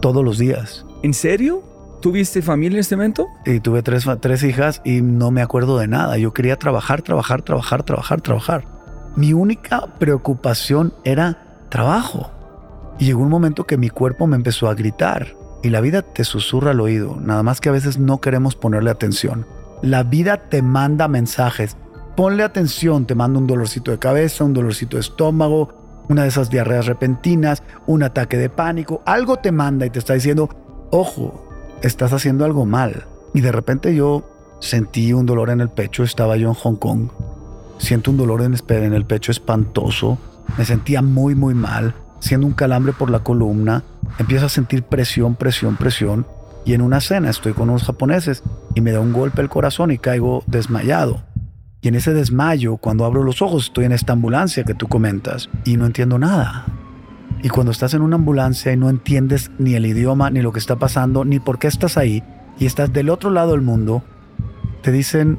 [0.00, 0.86] Todos los días.
[1.02, 1.62] ¿En serio?
[2.00, 3.28] ¿Tuviste familia en este momento?
[3.44, 6.16] Y tuve tres, tres hijas y no me acuerdo de nada.
[6.16, 8.64] Yo quería trabajar, trabajar, trabajar, trabajar, trabajar.
[9.16, 12.30] Mi única preocupación era trabajo.
[12.98, 15.36] Y llegó un momento que mi cuerpo me empezó a gritar.
[15.62, 18.90] Y la vida te susurra al oído, nada más que a veces no queremos ponerle
[18.90, 19.46] atención.
[19.82, 21.76] La vida te manda mensajes.
[22.16, 26.48] Ponle atención, te manda un dolorcito de cabeza, un dolorcito de estómago, una de esas
[26.48, 29.02] diarreas repentinas, un ataque de pánico.
[29.04, 30.48] Algo te manda y te está diciendo,
[30.90, 31.49] ojo,
[31.82, 33.06] estás haciendo algo mal.
[33.34, 34.28] Y de repente yo
[34.60, 37.08] sentí un dolor en el pecho, estaba yo en Hong Kong.
[37.78, 38.54] Siento un dolor en
[38.94, 40.18] el pecho espantoso.
[40.58, 43.82] Me sentía muy, muy mal siendo un calambre por la columna,
[44.18, 46.26] empiezo a sentir presión, presión, presión.
[46.64, 48.42] Y en una cena estoy con unos japoneses
[48.74, 51.22] y me da un golpe el corazón y caigo desmayado.
[51.80, 55.48] Y en ese desmayo, cuando abro los ojos, estoy en esta ambulancia que tú comentas
[55.64, 56.66] y no entiendo nada.
[57.42, 60.58] Y cuando estás en una ambulancia y no entiendes ni el idioma, ni lo que
[60.58, 62.22] está pasando, ni por qué estás ahí,
[62.58, 64.02] y estás del otro lado del mundo,
[64.82, 65.38] te dicen,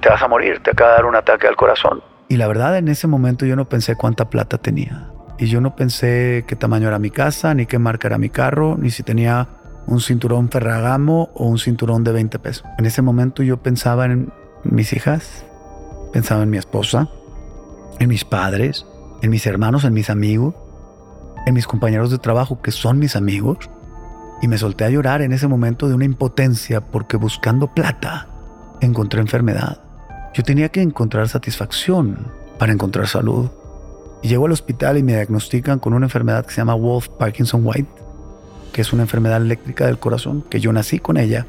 [0.00, 2.02] te vas a morir, te acaba de dar un ataque al corazón.
[2.28, 5.10] Y la verdad, en ese momento yo no pensé cuánta plata tenía.
[5.38, 8.76] Y yo no pensé qué tamaño era mi casa, ni qué marca era mi carro,
[8.78, 9.48] ni si tenía
[9.86, 12.64] un cinturón Ferragamo o un cinturón de 20 pesos.
[12.76, 14.30] En ese momento yo pensaba en
[14.64, 15.46] mis hijas,
[16.12, 17.08] pensaba en mi esposa,
[17.98, 18.86] en mis padres,
[19.22, 20.54] en mis hermanos, en mis amigos,
[21.48, 23.58] en mis compañeros de trabajo que son mis amigos.
[24.40, 28.28] Y me solté a llorar en ese momento de una impotencia porque buscando plata
[28.80, 29.80] encontré enfermedad.
[30.34, 33.50] Yo tenía que encontrar satisfacción para encontrar salud.
[34.22, 37.62] Y llego al hospital y me diagnostican con una enfermedad que se llama Wolf Parkinson
[37.64, 38.02] White,
[38.72, 41.46] que es una enfermedad eléctrica del corazón, que yo nací con ella,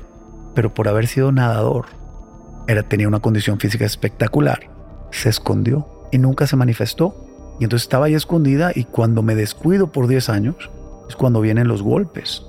[0.54, 1.86] pero por haber sido nadador,
[2.68, 4.70] era, tenía una condición física espectacular,
[5.12, 7.29] se escondió y nunca se manifestó.
[7.60, 10.56] Y entonces estaba ahí escondida y cuando me descuido por 10 años,
[11.08, 12.44] es cuando vienen los golpes.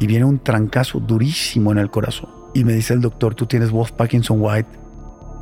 [0.00, 2.30] Y viene un trancazo durísimo en el corazón.
[2.54, 4.68] Y me dice el doctor, tú tienes Wolf Parkinson White,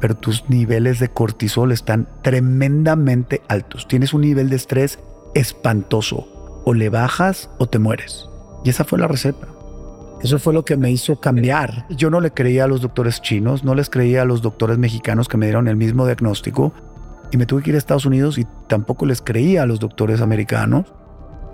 [0.00, 3.88] pero tus niveles de cortisol están tremendamente altos.
[3.88, 4.98] Tienes un nivel de estrés
[5.34, 6.28] espantoso.
[6.64, 8.28] O le bajas o te mueres.
[8.64, 9.48] Y esa fue la receta.
[10.22, 11.86] Eso fue lo que me hizo cambiar.
[11.88, 15.28] Yo no le creía a los doctores chinos, no les creía a los doctores mexicanos
[15.28, 16.74] que me dieron el mismo diagnóstico.
[17.32, 20.20] Y me tuve que ir a Estados Unidos y tampoco les creía a los doctores
[20.20, 20.92] americanos.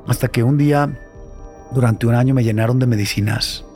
[0.06, 0.98] Hasta que un día,
[1.72, 3.66] durante un año, me llenaron de medicinas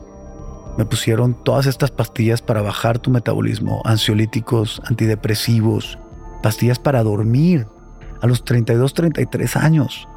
[0.77, 5.99] me pusieron todas estas pastillas para bajar tu metabolismo, ansiolíticos, antidepresivos,
[6.43, 7.67] pastillas para dormir
[8.23, 10.09] a los 32, 33 años.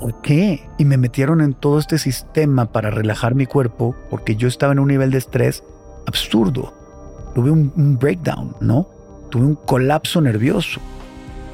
[0.00, 0.68] ¿Por qué?
[0.78, 4.78] Y me metieron en todo este sistema para relajar mi cuerpo porque yo estaba en
[4.78, 5.64] un nivel de estrés
[6.06, 6.74] absurdo.
[7.34, 8.88] Tuve un, un breakdown, ¿no?
[9.30, 10.80] Tuve un colapso nervioso.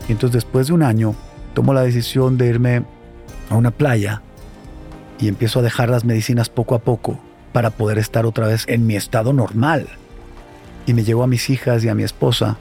[0.08, 1.14] Y entonces después de un año
[1.54, 2.82] tomo la decisión de irme
[3.48, 4.22] a una playa
[5.18, 7.20] y empiezo a dejar las medicinas poco a poco
[7.52, 9.86] para poder estar otra vez en mi estado normal.
[10.86, 12.56] Y me llevo a mis hijas y a mi esposa.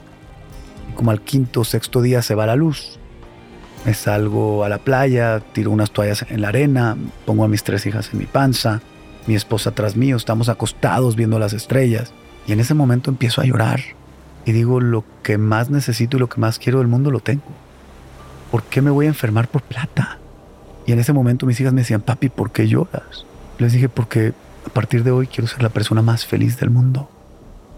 [0.90, 2.98] Y como al quinto o sexto día se va la luz.
[3.86, 7.86] Me salgo a la playa, tiro unas toallas en la arena, pongo a mis tres
[7.86, 8.82] hijas en mi panza,
[9.26, 12.12] mi esposa atrás mío, estamos acostados viendo las estrellas.
[12.46, 13.80] Y en ese momento empiezo a llorar.
[14.50, 17.44] Y digo, lo que más necesito y lo que más quiero del mundo lo tengo.
[18.50, 20.18] ¿Por qué me voy a enfermar por plata?
[20.86, 23.24] Y en ese momento mis hijas me decían, papi, ¿por qué lloras?
[23.60, 24.32] Les dije, porque
[24.66, 27.08] a partir de hoy quiero ser la persona más feliz del mundo.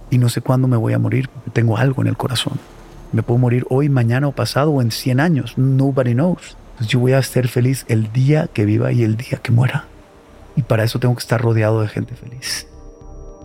[0.08, 2.58] Y no sé cuándo me voy a morir, tengo algo en el corazón.
[3.12, 5.58] Me puedo morir hoy, mañana o pasado o en 100 años.
[5.58, 6.56] Nobody knows.
[6.80, 9.84] yo voy a ser feliz el día que viva y el día que muera.
[10.56, 12.66] Y para eso tengo que estar rodeado de gente feliz.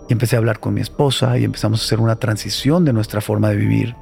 [0.08, 3.20] Y empecé a hablar con mi esposa y empezamos a hacer una transición de nuestra
[3.20, 3.94] forma de vivir.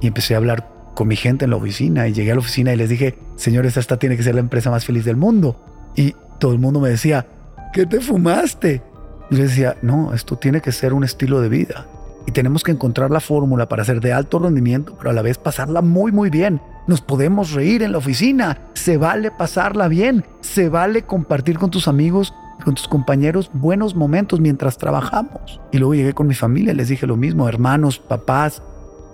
[0.00, 2.72] Y empecé a hablar con mi gente en la oficina y llegué a la oficina
[2.72, 5.62] y les dije, señores, esta tiene que ser la empresa más feliz del mundo.
[5.94, 7.26] Y todo el mundo me decía,
[7.72, 8.82] ¿qué te fumaste?
[9.30, 11.86] Y yo decía, no, esto tiene que ser un estilo de vida.
[12.26, 15.38] Y tenemos que encontrar la fórmula para hacer de alto rendimiento, pero a la vez
[15.38, 16.60] pasarla muy, muy bien.
[16.86, 18.58] Nos podemos reír en la oficina.
[18.74, 20.24] Se vale pasarla bien.
[20.40, 25.60] Se vale compartir con tus amigos, con tus compañeros buenos momentos mientras trabajamos.
[25.72, 28.62] Y luego llegué con mi familia, les dije lo mismo, hermanos, papás.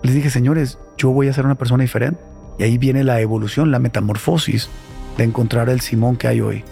[0.02, 2.20] Les dije, señores, yo voy a ser una persona diferente.
[2.58, 4.68] Y ahí viene la evolución, la metamorfosis
[5.16, 6.64] de encontrar el Simón que hay hoy.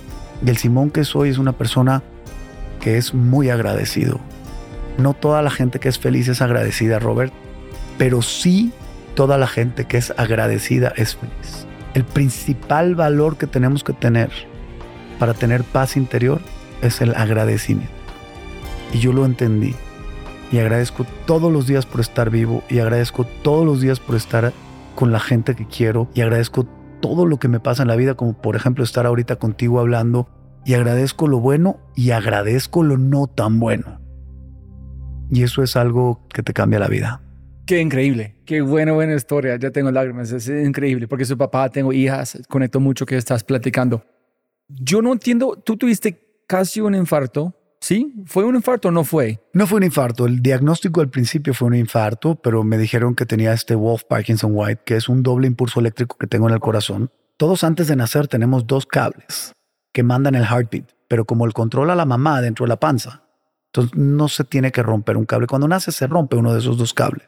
[0.45, 2.03] Y el Simón que soy es una persona
[2.81, 4.21] que es muy agradecido.
[4.99, 7.33] No toda la gente que es feliz es agradecida, Robert,
[7.99, 8.73] pero sí
[9.15, 11.67] toda la gente que es agradecida es feliz.
[11.95, 14.31] El principal valor que tenemos que tener
[15.19, 16.41] para tener paz interior
[16.83, 17.93] es el agradecimiento.
[18.93, 19.75] Y yo lo entendí.
[20.51, 24.53] Y agradezco todos los días por estar vivo y agradezco todos los días por estar
[24.95, 26.67] con la gente que quiero y agradezco
[27.01, 30.29] todo lo que me pasa en la vida, como por ejemplo estar ahorita contigo hablando,
[30.65, 34.01] y agradezco lo bueno y agradezco lo no tan bueno.
[35.31, 37.23] Y eso es algo que te cambia la vida.
[37.67, 39.57] Qué increíble, qué buena, buena historia.
[39.57, 44.05] Ya tengo lágrimas, es increíble porque su papá, tengo hijas, conecto mucho que estás platicando.
[44.69, 48.13] Yo no entiendo, tú tuviste casi un infarto, ¿sí?
[48.27, 49.41] ¿Fue un infarto o no fue?
[49.53, 53.27] No fue un infarto, el diagnóstico al principio fue un infarto, pero me dijeron que
[53.27, 56.61] tenía este Wolf Parkinson White, que es un doble impulso eléctrico que tengo en el
[56.61, 57.11] corazón.
[57.37, 59.53] Todos antes de nacer tenemos dos cables
[59.93, 63.23] que mandan el heartbeat, pero como el controla la mamá dentro de la panza,
[63.67, 65.47] entonces no se tiene que romper un cable.
[65.47, 67.27] Cuando nace se rompe uno de esos dos cables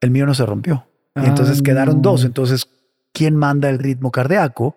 [0.00, 0.88] el mío no se rompió.
[1.14, 2.00] Y entonces Ah, quedaron no.
[2.02, 2.24] dos.
[2.24, 2.66] Entonces,
[3.12, 4.74] ¿quién manda el ritmo cardíaco?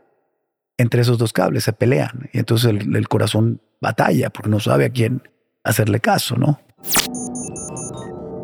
[0.77, 2.29] Entre esos dos cables se pelean.
[2.31, 5.21] Y entonces el, el corazón batalla porque no sabe a quién
[5.63, 6.59] hacerle caso, ¿no?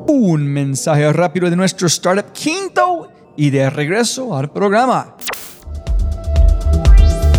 [0.07, 5.15] Un mensaje rápido de nuestro startup quinto y de regreso al programa.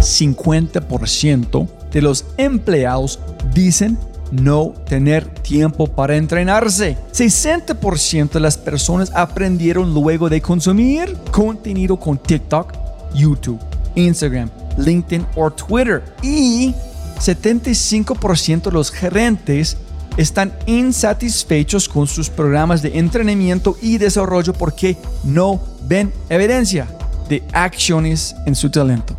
[0.01, 3.21] 50% de los empleados
[3.55, 3.97] dicen
[4.33, 6.97] no tener tiempo para entrenarse.
[7.12, 12.73] 60% de las personas aprendieron luego de consumir contenido con TikTok,
[13.15, 13.61] YouTube,
[13.95, 16.03] Instagram, LinkedIn o Twitter.
[16.23, 16.75] Y
[17.16, 19.77] 75% de los gerentes
[20.16, 26.87] están insatisfechos con sus programas de entrenamiento y desarrollo porque no ven evidencia
[27.29, 29.16] de acciones en su talento.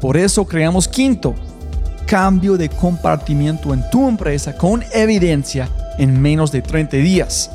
[0.00, 1.34] Por eso creamos Quinto,
[2.06, 7.50] cambio de compartimiento en tu empresa con evidencia en menos de 30 días.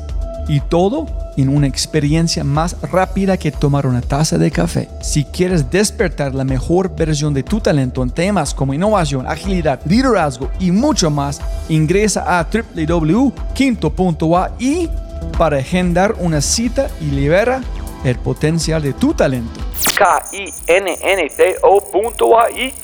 [0.48, 1.06] Y todo
[1.38, 4.88] en una experiencia más rápida que tomar una taza de café.
[5.00, 10.50] Si quieres despertar la mejor versión de tu talento en temas como innovación, agilidad, liderazgo
[10.58, 14.90] y mucho más, ingresa a www.quinto.ai
[15.38, 17.60] para agendar una cita y libera
[18.04, 19.60] el potencial de tu talento.
[19.96, 20.52] K-I-N-N-T-O.ai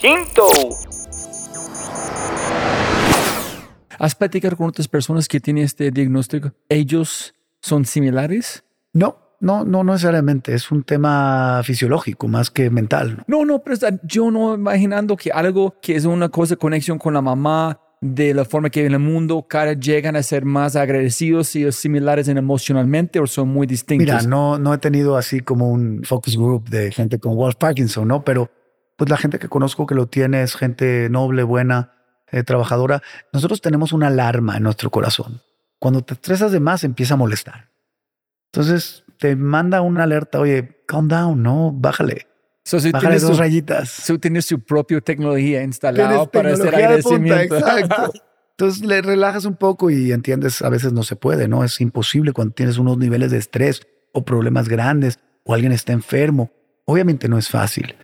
[0.00, 0.46] Quinto.
[3.98, 6.52] ¿Has platicado con otras personas que tienen este diagnóstico?
[6.68, 7.33] ¿Ellos
[7.64, 8.62] son similares?
[8.92, 10.54] No, no, no necesariamente.
[10.54, 13.24] Es un tema fisiológico más que mental.
[13.26, 13.38] ¿no?
[13.38, 17.14] No, no, pero está- yo no imaginando que algo que es una cosa, conexión con
[17.14, 21.56] la mamá, de la forma que en el mundo cara llegan a ser más agradecidos
[21.56, 24.04] y similares en emocionalmente o son muy distintos.
[24.06, 28.06] Mira, no, no he tenido así como un focus group de gente con Wolf Parkinson,
[28.06, 28.22] ¿no?
[28.22, 28.50] Pero
[28.96, 31.92] pues la gente que conozco que lo tiene es gente noble, buena,
[32.30, 33.02] eh, trabajadora.
[33.32, 35.40] Nosotros tenemos una alarma en nuestro corazón.
[35.84, 37.68] Cuando te estresas de más, empieza a molestar.
[38.50, 42.26] Entonces te manda una alerta, oye, calm down, no, bájale,
[42.64, 43.90] So, si bájale dos su, rayitas.
[43.90, 47.56] so, tienes su propia tecnología instalada para hacer de punta, agradecimiento.
[47.58, 48.12] exacto.
[48.56, 51.64] Entonces le relajas un poco y entiendes, a veces no se puede, ¿no?
[51.64, 56.50] Es imposible cuando tienes unos niveles de estrés o problemas grandes o alguien está enfermo.
[56.86, 57.94] Obviamente no es fácil,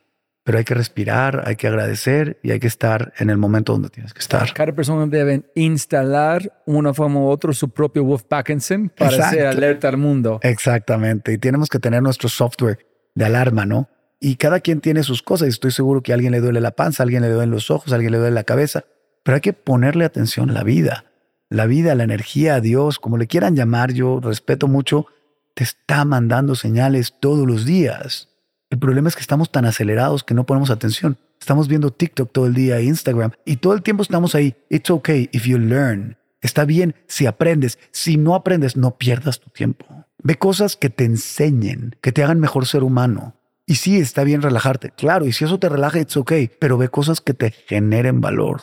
[0.51, 3.89] pero hay que respirar, hay que agradecer y hay que estar en el momento donde
[3.89, 4.53] tienes que estar.
[4.53, 9.37] Cada persona debe instalar una forma u otra su propio Wolf Parkinson para Exacto.
[9.37, 10.41] hacer alerta al mundo.
[10.43, 11.33] Exactamente.
[11.33, 12.85] Y tenemos que tener nuestro software
[13.15, 13.91] de alarma, ¿no?
[14.19, 15.47] Y cada quien tiene sus cosas.
[15.47, 17.71] Y estoy seguro que a alguien le duele la panza, a alguien le duelen los
[17.71, 18.87] ojos, a alguien le duele la cabeza.
[19.23, 21.05] Pero hay que ponerle atención a la vida.
[21.49, 25.07] La vida, la energía, a Dios, como le quieran llamar, yo respeto mucho,
[25.55, 28.31] te está mandando señales todos los días.
[28.71, 31.19] El problema es que estamos tan acelerados que no ponemos atención.
[31.41, 34.55] Estamos viendo TikTok todo el día, Instagram, y todo el tiempo estamos ahí.
[34.69, 36.17] It's okay if you learn.
[36.41, 37.79] Está bien si aprendes.
[37.91, 40.07] Si no aprendes, no pierdas tu tiempo.
[40.23, 43.35] Ve cosas que te enseñen, que te hagan mejor ser humano.
[43.67, 46.89] Y sí, está bien relajarte, claro, y si eso te relaja, it's okay, pero ve
[46.89, 48.63] cosas que te generen valor,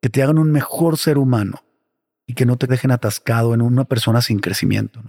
[0.00, 1.64] que te hagan un mejor ser humano
[2.28, 5.02] y que no te dejen atascado en una persona sin crecimiento.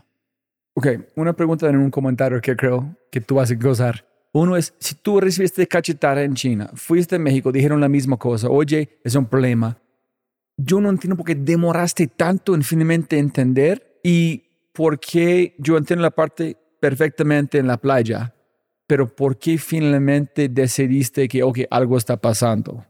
[0.73, 4.05] Ok, una pregunta en un comentario que creo que tú vas a gozar.
[4.37, 8.49] Uno es, si tú recibiste cachetada en China, fuiste a México, dijeron la misma cosa,
[8.49, 9.77] oye, es un problema.
[10.57, 16.03] Yo no entiendo por qué demoraste tanto en finalmente entender y por qué yo entiendo
[16.03, 18.35] la parte perfectamente en la playa,
[18.85, 22.85] pero por qué finalmente decidiste que, ok, algo está pasando.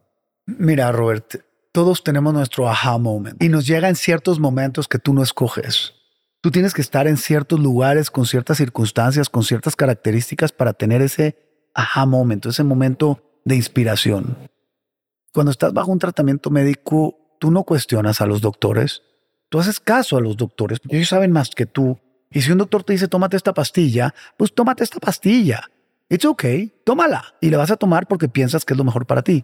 [0.45, 1.35] Mira, Robert,
[1.71, 5.93] todos tenemos nuestro aha moment y nos llega en ciertos momentos que tú no escoges.
[6.47, 11.01] Tú tienes que estar en ciertos lugares, con ciertas circunstancias, con ciertas características para tener
[11.01, 11.35] ese
[11.73, 14.37] aha moment, ese momento de inspiración.
[15.33, 19.01] Cuando estás bajo un tratamiento médico, tú no cuestionas a los doctores,
[19.49, 21.99] tú haces caso a los doctores, porque ellos saben más que tú.
[22.31, 25.69] Y si un doctor te dice, tómate esta pastilla, pues tómate esta pastilla.
[26.07, 27.25] It's okay, tómala.
[27.41, 29.43] Y la vas a tomar porque piensas que es lo mejor para ti.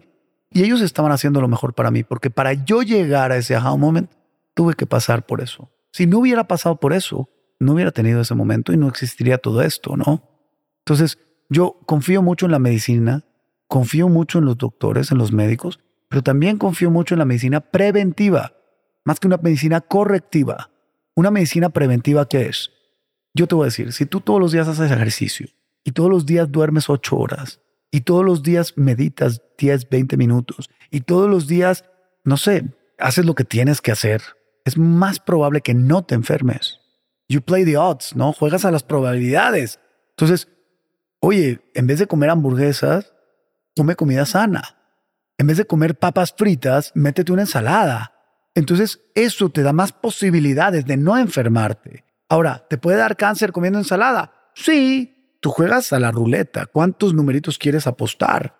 [0.50, 3.76] Y ellos estaban haciendo lo mejor para mí, porque para yo llegar a ese aha
[3.76, 4.10] moment,
[4.54, 5.68] tuve que pasar por eso.
[5.94, 7.30] Si no hubiera pasado por eso,
[7.60, 10.28] no hubiera tenido ese momento y no existiría todo esto, ¿no?
[10.80, 13.24] Entonces, yo confío mucho en la medicina,
[13.68, 15.78] confío mucho en los doctores, en los médicos,
[16.08, 18.54] pero también confío mucho en la medicina preventiva,
[19.04, 20.72] más que una medicina correctiva.
[21.14, 22.72] Una medicina preventiva, ¿qué es?
[23.32, 25.46] Yo te voy a decir, si tú todos los días haces ejercicio
[25.84, 27.60] y todos los días duermes ocho horas
[27.92, 31.84] y todos los días meditas 10, 20 minutos y todos los días,
[32.24, 32.64] no sé,
[32.98, 34.22] haces lo que tienes que hacer,
[34.64, 36.80] es más probable que no te enfermes.
[37.28, 38.32] You play the odds, ¿no?
[38.32, 39.80] Juegas a las probabilidades.
[40.10, 40.48] Entonces,
[41.20, 43.12] oye, en vez de comer hamburguesas,
[43.76, 44.78] come comida sana.
[45.38, 48.12] En vez de comer papas fritas, métete una ensalada.
[48.54, 52.04] Entonces, eso te da más posibilidades de no enfermarte.
[52.28, 54.32] Ahora, ¿te puede dar cáncer comiendo ensalada?
[54.54, 56.66] Sí, tú juegas a la ruleta.
[56.66, 58.56] ¿Cuántos numeritos quieres apostar?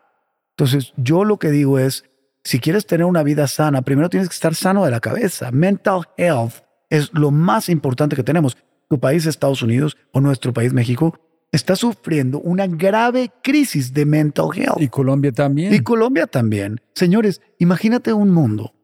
[0.51, 2.05] Entonces, yo lo que digo es,
[2.45, 5.51] si quieres tener una vida sana, primero tienes que estar sano de la cabeza.
[5.51, 8.57] Mental health es lo más importante que tenemos.
[8.89, 11.19] Tu país, Estados Unidos, o nuestro país, México,
[11.51, 14.81] está sufriendo una grave crisis de mental health.
[14.81, 15.73] Y Colombia también.
[15.73, 16.81] Y Colombia también.
[16.95, 18.75] Señores, imagínate un mundo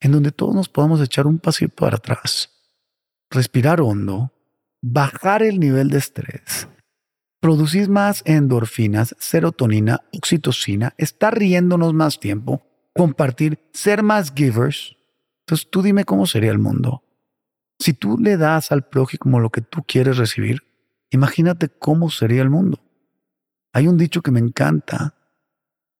[0.00, 2.50] en donde todos nos podamos echar un pasito para atrás,
[3.30, 4.32] respirar hondo,
[4.82, 6.68] bajar el nivel de estrés,
[7.40, 12.62] producir más endorfinas, serotonina, oxitocina, estar riéndonos más tiempo,
[12.94, 14.96] compartir, ser más givers.
[15.40, 17.02] Entonces tú dime cómo sería el mundo.
[17.78, 20.62] Si tú le das al prójimo lo que tú quieres recibir,
[21.10, 22.80] imagínate cómo sería el mundo.
[23.72, 25.14] Hay un dicho que me encanta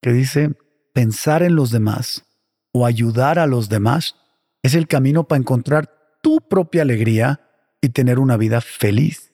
[0.00, 0.54] que dice,
[0.92, 2.24] pensar en los demás
[2.72, 4.16] o ayudar a los demás
[4.62, 7.40] es el camino para encontrar tu propia alegría
[7.80, 9.32] y tener una vida feliz.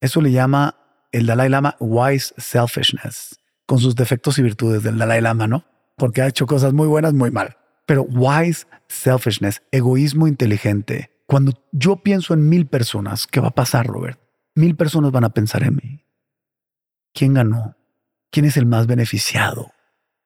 [0.00, 0.76] Eso le llama
[1.10, 5.64] el Dalai Lama wise selfishness, con sus defectos y virtudes del Dalai Lama, ¿no?
[5.98, 7.56] Porque ha hecho cosas muy buenas, muy mal.
[7.84, 11.10] Pero wise selfishness, egoísmo inteligente.
[11.26, 14.18] Cuando yo pienso en mil personas, ¿qué va a pasar, Robert?
[14.54, 16.04] Mil personas van a pensar en mí.
[17.12, 17.76] ¿Quién ganó?
[18.30, 19.72] ¿Quién es el más beneficiado?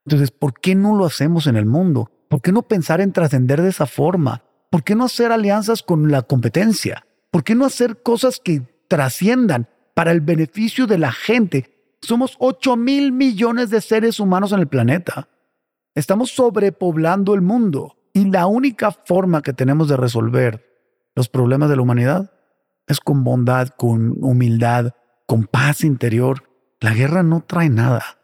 [0.05, 2.11] Entonces, ¿por qué no lo hacemos en el mundo?
[2.29, 4.45] ¿Por qué no pensar en trascender de esa forma?
[4.71, 7.07] ¿Por qué no hacer alianzas con la competencia?
[7.31, 11.95] ¿Por qué no hacer cosas que trasciendan para el beneficio de la gente?
[12.01, 15.29] Somos 8 mil millones de seres humanos en el planeta.
[15.95, 20.67] Estamos sobrepoblando el mundo y la única forma que tenemos de resolver
[21.15, 22.33] los problemas de la humanidad
[22.87, 24.93] es con bondad, con humildad,
[25.27, 26.45] con paz interior.
[26.81, 28.19] La guerra no trae nada.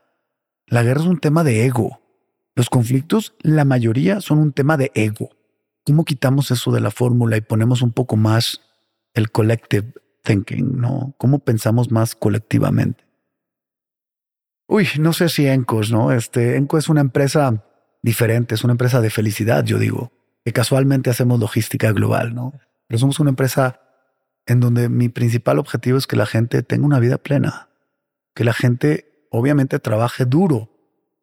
[0.66, 2.00] La guerra es un tema de ego.
[2.54, 5.30] Los conflictos, la mayoría, son un tema de ego.
[5.84, 8.62] ¿Cómo quitamos eso de la fórmula y ponemos un poco más
[9.14, 9.92] el collective
[10.22, 11.14] thinking, ¿no?
[11.18, 13.07] ¿Cómo pensamos más colectivamente?
[14.70, 16.12] Uy, no sé si Encos, ¿no?
[16.12, 17.64] Este, Enco es una empresa
[18.02, 20.12] diferente, es una empresa de felicidad, yo digo,
[20.44, 22.52] que casualmente hacemos logística global, ¿no?
[22.86, 23.80] Pero somos una empresa
[24.44, 27.70] en donde mi principal objetivo es que la gente tenga una vida plena,
[28.34, 30.68] que la gente obviamente trabaje duro,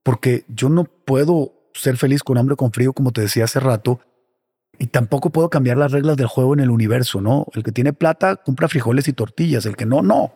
[0.02, 3.60] porque yo no puedo ser feliz con hambre o con frío, como te decía hace
[3.60, 4.00] rato,
[4.80, 7.46] y tampoco puedo cambiar las reglas del juego en el universo, ¿no?
[7.54, 10.34] El que tiene plata compra frijoles y tortillas, el que no, no.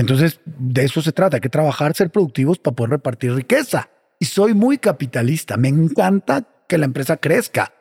[0.00, 3.90] Entonces de eso se trata, hay que trabajar, ser productivos para poder repartir riqueza.
[4.20, 7.72] Y soy muy capitalista, me encanta que la empresa crezca,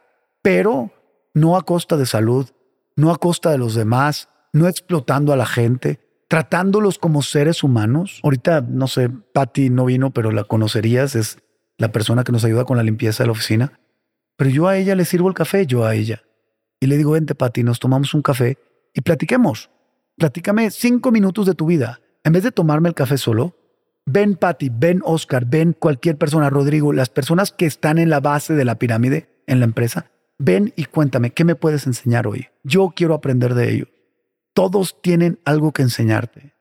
[0.41, 0.91] pero
[1.35, 2.49] no a costa de salud,
[2.95, 8.19] no a costa de los demás, no explotando a la gente, tratándolos como seres humanos.
[8.23, 11.37] Ahorita, no sé, Patty no vino, pero la conocerías, es
[11.77, 13.79] la persona que nos ayuda con la limpieza de la oficina.
[14.37, 16.23] Pero yo a ella le sirvo el café, yo a ella.
[16.79, 18.57] Y le digo, vente, Patty, nos tomamos un café
[18.93, 19.69] y platiquemos.
[20.17, 21.99] Platícame cinco minutos de tu vida.
[22.23, 23.55] En vez de tomarme el café solo,
[24.05, 28.53] ven Patty, ven Oscar, ven cualquier persona, Rodrigo, las personas que están en la base
[28.53, 32.47] de la pirámide en la empresa, ven y cuéntame, ¿qué me puedes enseñar hoy?
[32.63, 33.87] Yo quiero aprender de ellos
[34.57, 36.55] todos tienen algo que enseñarte.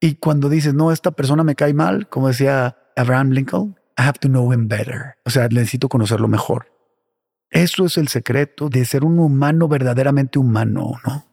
[0.00, 4.18] Y cuando dices, no, esta persona me cae mal, como decía Abraham Lincoln, I have
[4.20, 5.16] to know him better.
[5.26, 6.72] O sea, necesito conocerlo mejor.
[7.50, 11.26] Eso es el secreto de ser un humano verdaderamente humano, ¿no?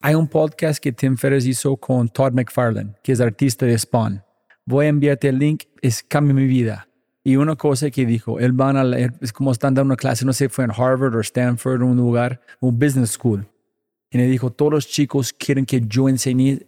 [0.00, 4.22] Hay un podcast que Tim Ferriss hizo con Todd McFarlane, que es artista de Spawn.
[4.64, 6.88] Voy a enviarte el link, es Cambia mi vida.
[7.24, 10.24] Y una cosa que dijo, él van a leer, es como están dando una clase,
[10.24, 13.46] no sé, fue en Harvard o Stanford, un lugar, un business school
[14.10, 16.60] y le dijo, todos los chicos quieren que yo enseñe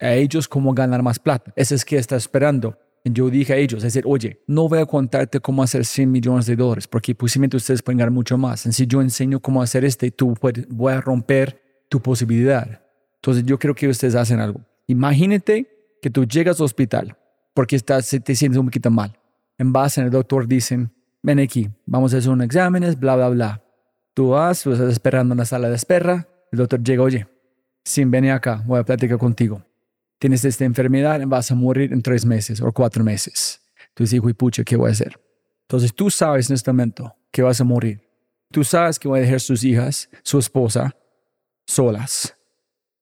[0.00, 1.52] a ellos cómo ganar más plata.
[1.56, 2.78] Eso es que está esperando.
[3.04, 6.10] Y yo dije a ellos, es decir, oye, no voy a contarte cómo hacer 100
[6.10, 8.66] millones de dólares, porque posiblemente ustedes pueden ganar mucho más.
[8.66, 12.82] En si yo enseño cómo hacer este, tú puedes, voy a romper tu posibilidad.
[13.16, 14.60] Entonces yo creo que ustedes hacen algo.
[14.86, 15.66] Imagínate
[16.00, 17.16] que tú llegas al hospital
[17.54, 19.18] porque estás, te sientes un poquito mal.
[19.58, 23.28] En base en el doctor dicen, ven aquí, vamos a hacer unos exámenes, bla, bla,
[23.28, 23.64] bla.
[24.14, 27.26] Tú vas, tú estás esperando en la sala de espera, el doctor llega, oye,
[27.84, 29.62] sin venir acá, voy a platicar contigo.
[30.18, 33.60] Tienes esta enfermedad, vas a morir en tres meses o cuatro meses.
[33.90, 35.18] Entonces dijo, y pucha, ¿qué voy a hacer?
[35.62, 38.00] Entonces tú sabes en este momento que vas a morir.
[38.50, 40.96] Tú sabes que voy a dejar sus hijas, su esposa,
[41.68, 42.34] solas.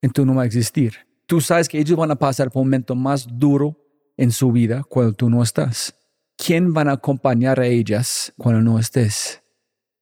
[0.03, 0.95] y tú no vas a existir.
[1.27, 3.77] Tú sabes que ellos van a pasar por un momento más duro
[4.17, 5.95] en su vida cuando tú no estás.
[6.37, 9.43] ¿Quién van a acompañar a ellas cuando no estés?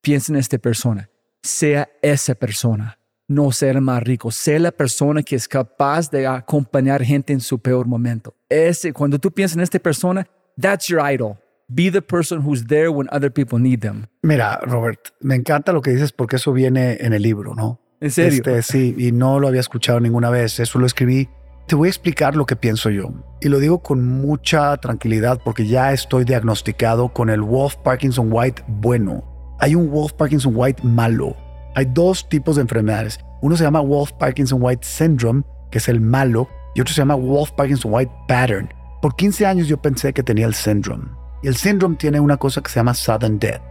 [0.02, 1.08] Piensa en esta persona.
[1.42, 2.98] Sea esa persona.
[3.28, 4.30] No sea el más rico.
[4.30, 8.34] Sea la persona que es capaz de acompañar gente en su peor momento.
[8.48, 10.26] Ese, cuando tú piensas en esta persona,
[10.60, 11.36] that's your idol.
[11.68, 14.06] Be the person who's there when other people need them.
[14.22, 17.80] Mira, Robert, me encanta lo que dices porque eso viene en el libro, ¿no?
[18.00, 18.38] ¿En serio?
[18.38, 20.60] Este, sí, y no lo había escuchado ninguna vez.
[20.60, 21.28] Eso lo escribí.
[21.66, 23.10] Te voy a explicar lo que pienso yo.
[23.40, 28.62] Y lo digo con mucha tranquilidad porque ya estoy diagnosticado con el Wolf Parkinson White
[28.66, 29.24] bueno.
[29.60, 31.34] Hay un Wolf Parkinson White malo.
[31.74, 33.18] Hay dos tipos de enfermedades.
[33.40, 37.14] Uno se llama Wolf Parkinson White Syndrome, que es el malo, y otro se llama
[37.14, 38.68] Wolf Parkinson White Pattern.
[39.00, 41.04] Por 15 años yo pensé que tenía el síndrome.
[41.42, 43.62] Y el síndrome tiene una cosa que se llama sudden death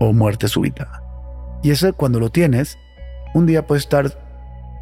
[0.00, 1.02] o muerte súbita.
[1.62, 2.78] Y ese cuando lo tienes,
[3.34, 4.12] un día puedes estar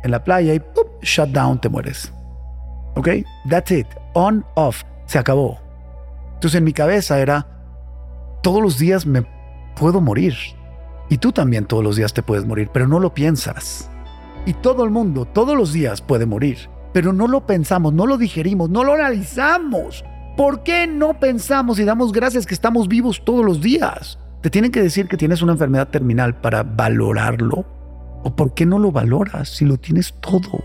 [0.02, 0.84] en la playa y ¡pum!
[1.02, 2.12] shut down, te mueres.
[2.96, 3.08] ¿Ok?
[3.48, 3.86] That's it.
[4.14, 4.82] On, off.
[5.06, 5.58] Se acabó.
[6.34, 7.46] Entonces en mi cabeza era,
[8.42, 9.26] todos los días me
[9.76, 10.34] puedo morir.
[11.08, 13.90] Y tú también todos los días te puedes morir, pero no lo piensas.
[14.46, 18.16] Y todo el mundo todos los días puede morir, pero no lo pensamos, no lo
[18.16, 20.04] digerimos, no lo analizamos.
[20.36, 24.18] ¿Por qué no pensamos y damos gracias que estamos vivos todos los días?
[24.40, 27.66] Te tienen que decir que tienes una enfermedad terminal para valorarlo.
[28.22, 30.62] ¿O por qué no lo valoras si lo tienes todo?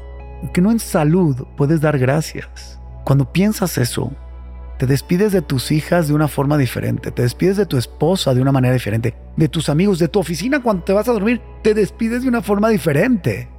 [0.53, 2.80] Que no en salud puedes dar gracias.
[3.06, 4.12] Cuando piensas eso,
[4.78, 8.41] te despides de tus hijas de una forma diferente, te despides de tu esposa de
[8.41, 11.74] una manera diferente, de tus amigos, de tu oficina cuando te vas a dormir, te
[11.74, 13.49] despides de una forma diferente.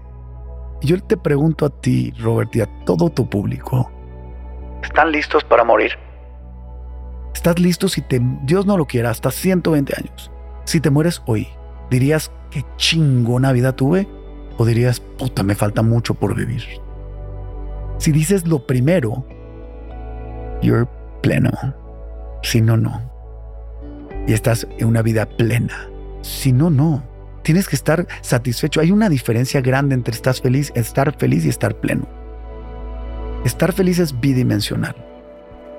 [0.83, 3.91] Y yo te pregunto a ti, Robert, y a todo tu público,
[4.83, 5.93] ¿Están listos para morir?
[7.35, 10.31] ¿estás listo si te, Dios no lo quiera, hasta 120 años?
[10.65, 11.49] Si te mueres hoy,
[11.91, 14.09] ¿dirías qué chingona vida tuve?
[14.57, 16.63] ¿O dirías, puta, me falta mucho por vivir?
[17.99, 19.27] Si dices lo primero,
[20.63, 20.89] you're
[21.23, 21.51] pleno.
[22.43, 23.03] Si no, no.
[24.27, 25.89] Y estás en una vida plena.
[26.23, 27.03] Si no, no.
[27.43, 28.81] Tienes que estar satisfecho.
[28.81, 32.07] Hay una diferencia grande entre estás feliz, estar feliz y estar pleno.
[33.45, 34.97] Estar feliz es bidimensional.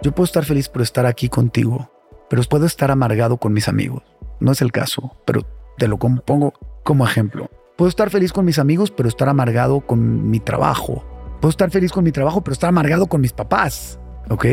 [0.03, 1.91] Yo puedo estar feliz por estar aquí contigo,
[2.30, 4.03] pero puedo estar amargado con mis amigos.
[4.39, 5.41] No es el caso, pero
[5.80, 6.53] te lo com- pongo
[6.88, 7.51] como ejemplo.
[7.75, 11.03] Puedo estar feliz con mis amigos, pero estar amargado con mi trabajo.
[11.41, 13.99] Puedo estar feliz con mi trabajo, pero estar amargado con mis papás.
[14.29, 14.45] ¿Ok?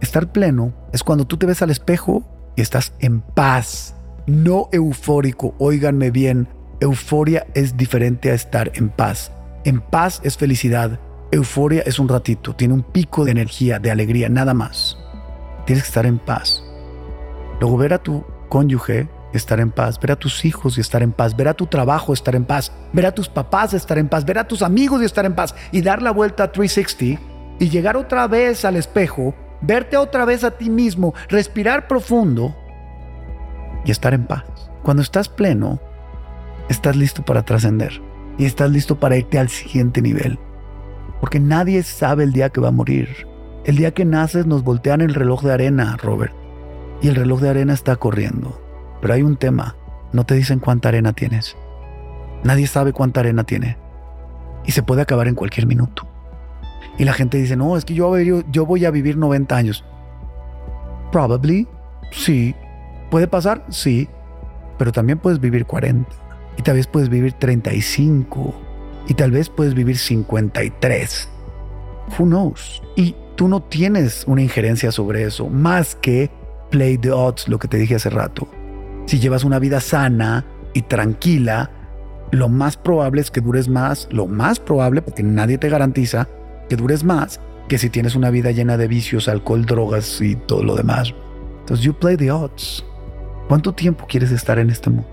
[0.00, 2.24] Estar pleno es cuando tú te ves al espejo
[2.56, 3.94] y estás en paz,
[4.26, 5.54] no eufórico.
[5.60, 6.48] Óiganme bien,
[6.80, 9.30] euforia es diferente a estar en paz.
[9.64, 10.98] En paz es felicidad,
[11.30, 14.98] euforia es un ratito, tiene un pico de energía, de alegría, nada más.
[15.66, 16.64] Tienes que estar en paz.
[17.60, 21.12] Luego ver a tu cónyuge estar en paz, ver a tus hijos y estar en
[21.12, 24.24] paz, ver a tu trabajo estar en paz, ver a tus papás estar en paz,
[24.24, 27.20] ver a tus amigos y estar en paz y dar la vuelta a 360
[27.58, 32.54] y llegar otra vez al espejo, verte otra vez a ti mismo, respirar profundo
[33.84, 34.44] y estar en paz.
[34.82, 35.80] Cuando estás pleno,
[36.68, 38.00] estás listo para trascender
[38.38, 40.38] y estás listo para irte al siguiente nivel.
[41.20, 43.26] Porque nadie sabe el día que va a morir.
[43.64, 46.34] El día que naces nos voltean el reloj de arena, Robert.
[47.00, 48.63] Y el reloj de arena está corriendo.
[49.04, 49.76] Pero hay un tema.
[50.14, 51.58] No te dicen cuánta arena tienes.
[52.42, 53.76] Nadie sabe cuánta arena tiene.
[54.64, 56.06] Y se puede acabar en cualquier minuto.
[56.96, 58.16] Y la gente dice, no, es que yo,
[58.50, 59.84] yo, voy a vivir 90 años.
[61.12, 61.68] Probably,
[62.12, 62.54] sí.
[63.10, 63.66] ¿Puede pasar?
[63.68, 64.08] Sí.
[64.78, 66.10] Pero también puedes vivir 40.
[66.56, 68.54] Y tal vez puedes vivir 35.
[69.06, 71.28] Y tal vez puedes vivir 53.
[72.18, 72.82] Who knows?
[72.96, 76.30] Y tú no tienes una injerencia sobre eso, más que
[76.70, 78.48] play the odds, lo que te dije hace rato.
[79.06, 81.70] Si llevas una vida sana y tranquila,
[82.30, 86.28] lo más probable es que dures más, lo más probable, porque nadie te garantiza
[86.68, 90.62] que dures más que si tienes una vida llena de vicios, alcohol, drogas y todo
[90.62, 91.14] lo demás.
[91.60, 92.84] Entonces, you play the odds.
[93.48, 95.08] ¿Cuánto tiempo quieres estar en este mundo?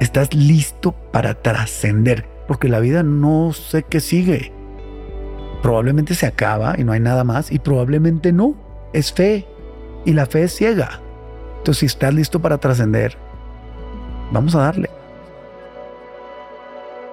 [0.00, 2.26] ¿Estás listo para trascender?
[2.48, 4.52] Porque la vida no sé qué sigue.
[5.62, 8.54] Probablemente se acaba y no hay nada más, y probablemente no.
[8.92, 9.46] Es fe.
[10.04, 11.00] Y la fe es ciega.
[11.60, 13.18] Entonces, si estás listo para trascender,
[14.32, 14.88] vamos a darle.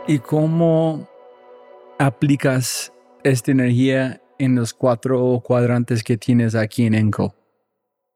[0.07, 1.05] ¿Y cómo
[1.99, 2.93] aplicas
[3.25, 7.35] esta energía en los cuatro cuadrantes que tienes aquí en Enco?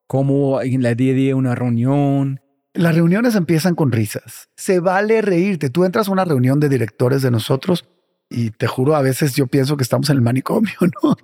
[0.07, 2.39] ¿Cómo en la día a día una reunión?
[2.73, 4.47] Las reuniones empiezan con risas.
[4.55, 5.69] Se vale reírte.
[5.69, 7.83] Tú entras a una reunión de directores de nosotros
[8.29, 10.71] y te juro, a veces yo pienso que estamos en el manicomio,
[11.03, 11.17] ¿no?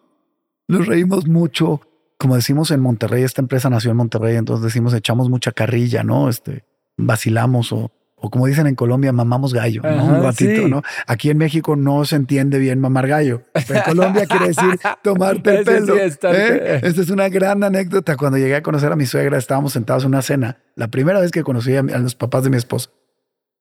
[0.67, 1.79] Nos reímos mucho.
[2.17, 6.29] Como decimos en Monterrey, esta empresa nació en Monterrey, entonces decimos echamos mucha carrilla, ¿no?
[6.29, 6.63] Este,
[6.97, 9.89] vacilamos o O como dicen en Colombia, mamamos gallo, ¿no?
[9.89, 10.69] Ajá, un ratito, sí.
[10.69, 10.81] ¿no?
[11.05, 13.43] Aquí en México no se entiende bien mamar gallo.
[13.53, 15.97] Pero en Colombia quiere decir tomarte el sí pelo.
[15.97, 16.79] ¿eh?
[16.81, 18.17] Esta es una gran anécdota.
[18.17, 20.57] Cuando llegué a conocer a mi suegra, estábamos sentados en una cena.
[20.75, 22.89] La primera vez que conocí a, a los papás de mi esposa.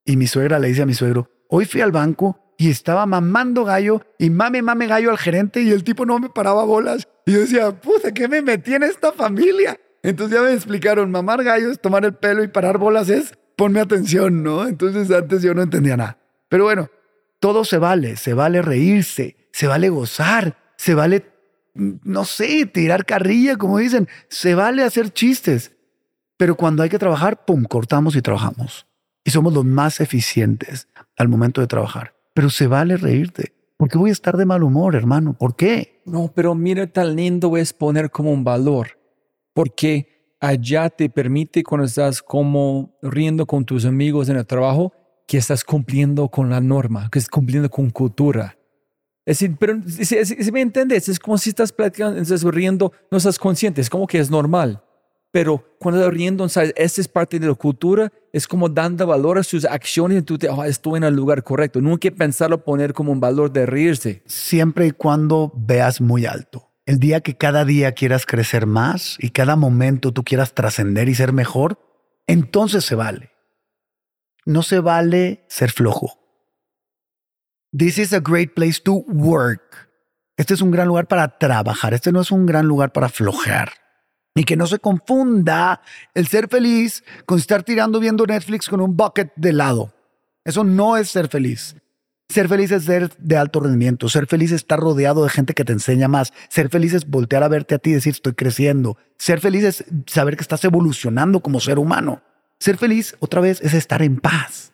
[0.07, 3.65] Y mi suegra le dice a mi suegro, hoy fui al banco y estaba mamando
[3.65, 7.09] gallo y mame, mame gallo al gerente y el tipo no me paraba bolas.
[7.27, 9.79] Y yo decía, puta, ¿qué me metí en esta familia?
[10.03, 13.81] Entonces ya me explicaron, mamar gallo es tomar el pelo y parar bolas es ponme
[13.81, 14.69] atención, ¿no?
[14.69, 16.19] Entonces antes yo no entendía nada.
[16.49, 16.89] Pero bueno,
[17.41, 21.27] todo se vale, se vale reírse, se vale gozar, se vale,
[21.75, 25.73] no sé, tirar carrilla, como dicen, se vale hacer chistes.
[26.37, 28.87] Pero cuando hay que trabajar, pum, cortamos y trabajamos.
[29.25, 32.16] Y somos los más eficientes al momento de trabajar.
[32.37, 33.55] Pero se vale reírte.
[33.79, 35.33] ¿Por qué voy a estar de mal humor, hermano?
[35.39, 36.03] ¿Por qué?
[36.05, 38.89] No, pero mira, tan lindo es poner como un valor,
[39.55, 44.93] porque allá te permite cuando estás como riendo con tus amigos en el trabajo,
[45.27, 48.59] que estás cumpliendo con la norma, que estás cumpliendo con cultura.
[49.25, 53.39] Es decir, pero si me entiendes, es como si estás platicando, estás riendo, no estás
[53.39, 54.85] consciente, es como que es normal.
[55.37, 59.43] Pero cuando riendo, sabes, esta es parte de la cultura, es como dando valor a
[59.43, 61.79] sus acciones y tú te, "Ah, estoy en el lugar correcto.
[61.83, 64.23] Nunca pensarlo poner como un valor de reírse.
[64.25, 66.71] Siempre y cuando veas muy alto.
[66.87, 71.15] El día que cada día quieras crecer más y cada momento tú quieras trascender y
[71.15, 71.79] ser mejor,
[72.27, 73.31] entonces se vale.
[74.47, 76.19] No se vale ser flojo.
[77.77, 79.91] This is a great place to work.
[80.39, 81.93] Este es un gran lugar para trabajar.
[81.93, 83.71] Este no es un gran lugar para flojear.
[84.37, 85.81] Y que no se confunda
[86.15, 89.93] el ser feliz con estar tirando viendo Netflix con un bucket de helado.
[90.45, 91.75] Eso no es ser feliz.
[92.29, 94.09] Ser feliz es ser de alto rendimiento.
[94.09, 96.33] Ser feliz es estar rodeado de gente que te enseña más.
[96.49, 98.99] Ser feliz es voltear a verte a ti y decir estoy creciendo.
[99.17, 102.23] Ser feliz es saber que estás evolucionando como ser humano.
[102.59, 104.73] Ser feliz, otra vez, es estar en paz.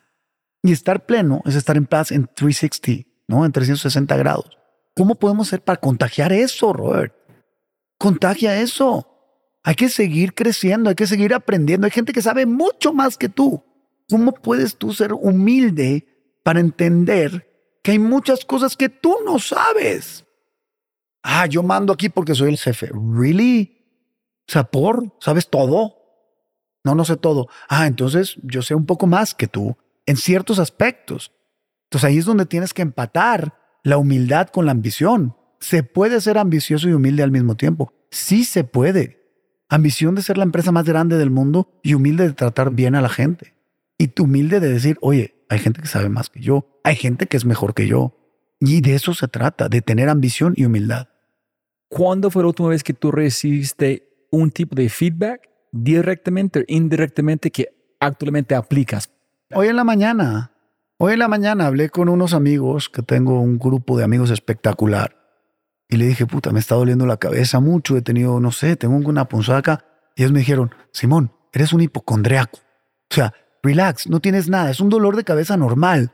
[0.61, 3.45] Y estar pleno es estar en paz en 360, ¿no?
[3.45, 4.57] En 360 grados.
[4.95, 7.13] ¿Cómo podemos ser para contagiar eso, Robert?
[7.97, 9.12] Contagia eso.
[9.63, 11.85] Hay que seguir creciendo, hay que seguir aprendiendo.
[11.85, 13.63] Hay gente que sabe mucho más que tú.
[14.09, 16.05] ¿Cómo puedes tú ser humilde
[16.43, 17.49] para entender
[17.81, 20.25] que hay muchas cosas que tú no sabes?
[21.23, 22.91] Ah, yo mando aquí porque soy el jefe.
[22.93, 23.79] ¿Really?
[24.47, 25.15] O sea, ¿por?
[25.21, 25.95] ¿Sabes todo?
[26.83, 27.47] No, no sé todo.
[27.69, 31.31] Ah, entonces yo sé un poco más que tú en ciertos aspectos.
[31.85, 35.37] Entonces ahí es donde tienes que empatar la humildad con la ambición.
[35.61, 37.93] Se puede ser ambicioso y humilde al mismo tiempo.
[38.11, 39.22] Sí se puede.
[39.73, 43.01] Ambición de ser la empresa más grande del mundo y humilde de tratar bien a
[43.01, 43.55] la gente.
[43.97, 47.25] Y tú humilde de decir, oye, hay gente que sabe más que yo, hay gente
[47.25, 48.15] que es mejor que yo.
[48.59, 51.07] Y de eso se trata, de tener ambición y humildad.
[51.89, 57.49] ¿Cuándo fue la última vez que tú recibiste un tipo de feedback directamente o indirectamente
[57.49, 57.69] que
[57.99, 59.09] actualmente aplicas?
[59.55, 60.51] Hoy en la mañana,
[60.97, 65.22] hoy en la mañana hablé con unos amigos que tengo un grupo de amigos espectacular.
[65.93, 68.95] Y le dije, puta, me está doliendo la cabeza mucho, he tenido, no sé, tengo
[69.07, 69.85] una punzada acá.
[70.15, 72.57] Y ellos me dijeron, Simón, eres un hipocondriaco.
[73.11, 73.31] O sea,
[73.61, 76.11] relax, no tienes nada, es un dolor de cabeza normal.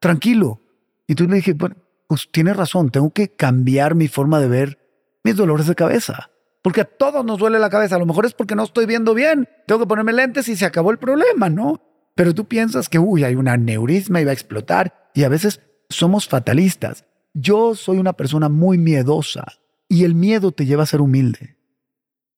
[0.00, 0.60] Tranquilo.
[1.06, 1.76] Y tú le dije, bueno,
[2.08, 4.78] pues tienes razón, tengo que cambiar mi forma de ver
[5.22, 6.30] mis dolores de cabeza.
[6.60, 7.94] Porque a todos nos duele la cabeza.
[7.94, 9.48] A lo mejor es porque no estoy viendo bien.
[9.68, 11.80] Tengo que ponerme lentes y se acabó el problema, ¿no?
[12.16, 15.10] Pero tú piensas que, uy, hay un aneurisma y va a explotar.
[15.14, 15.60] Y a veces
[15.90, 17.04] somos fatalistas.
[17.34, 19.46] Yo soy una persona muy miedosa
[19.88, 21.56] y el miedo te lleva a ser humilde.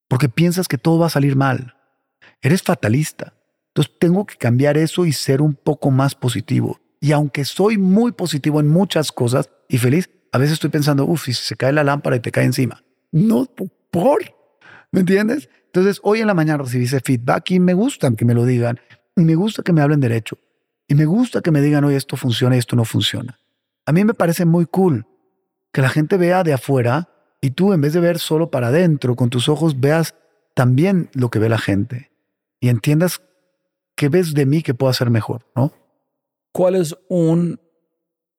[0.08, 1.74] Porque piensas que todo va a salir mal.
[2.42, 3.34] Eres fatalista.
[3.68, 6.80] Entonces tengo que cambiar eso y ser un poco más positivo.
[7.00, 11.24] Y aunque soy muy positivo en muchas cosas y feliz, a veces estoy pensando, uff,
[11.24, 12.82] si se cae la lámpara y te cae encima.
[13.12, 13.46] No,
[13.90, 14.20] por.
[14.90, 15.48] ¿Me entiendes?
[15.66, 18.78] Entonces, hoy en la mañana recibí ese feedback y me gusta que me lo digan.
[19.16, 20.38] Y me gusta que me hablen derecho.
[20.86, 23.38] Y me gusta que me digan, oye, esto funciona y esto no funciona.
[23.86, 25.06] A mí me parece muy cool
[25.72, 27.10] que la gente vea de afuera
[27.40, 30.14] y tú, en vez de ver solo para adentro, con tus ojos, veas
[30.54, 32.10] también lo que ve la gente
[32.60, 33.20] y entiendas
[33.96, 35.72] qué ves de mí que puedo hacer mejor, ¿no?
[36.52, 37.60] ¿Cuál es un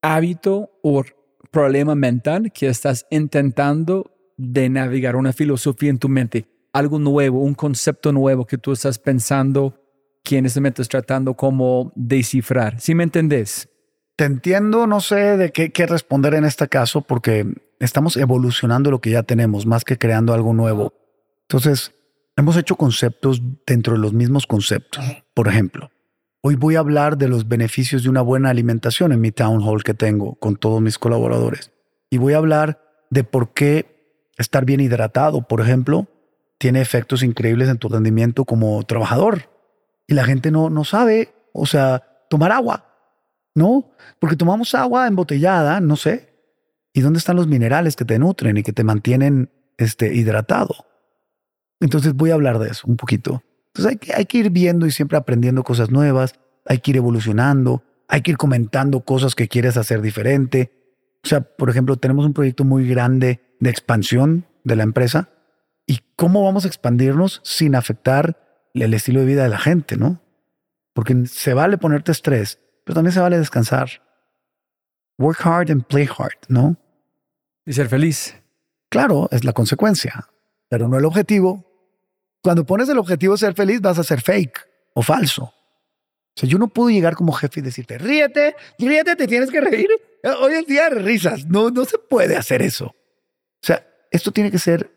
[0.01, 1.03] hábito o
[1.51, 7.53] problema mental que estás intentando de navegar, una filosofía en tu mente, algo nuevo, un
[7.53, 9.79] concepto nuevo que tú estás pensando
[10.23, 12.79] que en este momento estás tratando como descifrar?
[12.79, 13.69] ¿Sí me entendés?
[14.15, 17.45] Te entiendo, no sé de qué, qué responder en este caso porque
[17.79, 20.93] estamos evolucionando lo que ya tenemos más que creando algo nuevo.
[21.41, 21.93] Entonces,
[22.37, 25.03] hemos hecho conceptos dentro de los mismos conceptos.
[25.33, 25.91] Por ejemplo,
[26.41, 29.83] hoy voy a hablar de los beneficios de una buena alimentación en mi town hall
[29.83, 31.71] que tengo con todos mis colaboradores.
[32.09, 36.07] Y voy a hablar de por qué estar bien hidratado, por ejemplo,
[36.57, 39.49] tiene efectos increíbles en tu rendimiento como trabajador.
[40.07, 42.94] Y la gente no, no sabe, o sea, tomar agua,
[43.55, 43.91] ¿no?
[44.19, 46.33] Porque tomamos agua embotellada, no sé.
[46.93, 50.75] ¿Y dónde están los minerales que te nutren y que te mantienen este, hidratado?
[51.79, 53.43] Entonces voy a hablar de eso un poquito.
[53.67, 56.35] Entonces hay que, hay que ir viendo y siempre aprendiendo cosas nuevas,
[56.65, 60.71] hay que ir evolucionando, hay que ir comentando cosas que quieres hacer diferente.
[61.23, 65.29] O sea, por ejemplo, tenemos un proyecto muy grande de expansión de la empresa
[65.85, 68.37] y cómo vamos a expandirnos sin afectar
[68.73, 70.21] el estilo de vida de la gente, ¿no?
[70.93, 74.01] Porque se vale ponerte estrés, pero también se vale descansar.
[75.17, 76.77] Work hard and play hard, ¿no?
[77.65, 78.35] Y ser feliz.
[78.89, 80.29] Claro, es la consecuencia,
[80.69, 81.65] pero no el objetivo.
[82.41, 85.43] Cuando pones el objetivo de ser feliz, vas a ser fake o falso.
[85.45, 89.61] O sea, yo no puedo llegar como jefe y decirte, ríete, ríete, te tienes que
[89.61, 89.89] reír.
[90.41, 91.45] Hoy es día de risas.
[91.45, 92.87] No, no se puede hacer eso.
[92.87, 94.91] O sea, esto tiene que ser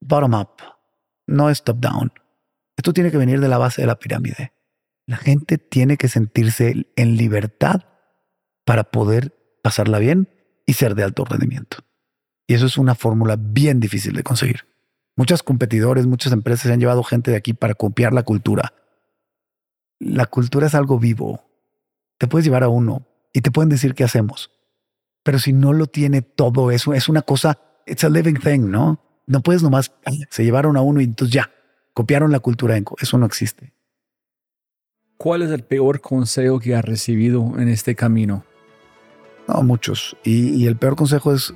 [0.00, 0.62] bottom up,
[1.26, 2.12] no es top down.
[2.76, 4.52] Esto tiene que venir de la base de la pirámide.
[5.06, 7.82] La gente tiene que sentirse en libertad
[8.64, 10.28] para poder pasarla bien
[10.66, 11.78] y ser de alto rendimiento.
[12.48, 14.66] Y eso es una fórmula bien difícil de conseguir.
[15.16, 18.74] Muchos competidores, muchas empresas se han llevado gente de aquí para copiar la cultura.
[19.98, 21.48] La cultura es algo vivo.
[22.18, 24.50] Te puedes llevar a uno y te pueden decir qué hacemos.
[25.22, 29.00] Pero si no lo tiene todo eso, es una cosa, it's a living thing, ¿no?
[29.26, 29.92] No puedes nomás,
[30.30, 31.50] se llevaron a uno y entonces ya,
[31.94, 32.78] copiaron la cultura.
[33.00, 33.72] Eso no existe.
[35.18, 38.44] ¿Cuál es el peor consejo que has recibido en este camino?
[39.48, 40.16] No, muchos.
[40.24, 41.54] Y, el peor consejo es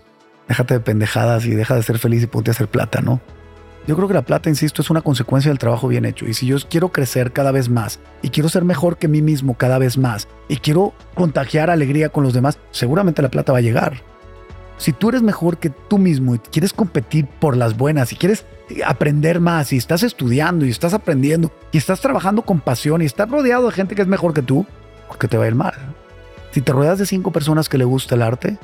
[0.48, 3.20] déjate de pendejadas y deja de ser feliz y ponte a hacer plata, ¿no?
[3.86, 6.26] Yo creo que la plata, insisto, es una consecuencia del trabajo bien hecho.
[6.26, 9.54] Y si yo quiero crecer cada vez más y quiero ser mejor que mí mismo
[9.54, 13.62] cada vez más y quiero contagiar alegría con los demás, seguramente la plata va a
[13.62, 14.02] llegar.
[14.76, 18.46] Si tú eres mejor que tú mismo y quieres competir por las buenas y quieres
[18.84, 23.28] aprender más y estás estudiando y estás aprendiendo y estás trabajando con pasión y estás
[23.28, 24.66] rodeado de gente que es mejor que tú,
[25.08, 25.74] ¿por qué te va a ir mal?
[26.52, 28.58] Si te rodeas de cinco personas que le gusta el arte,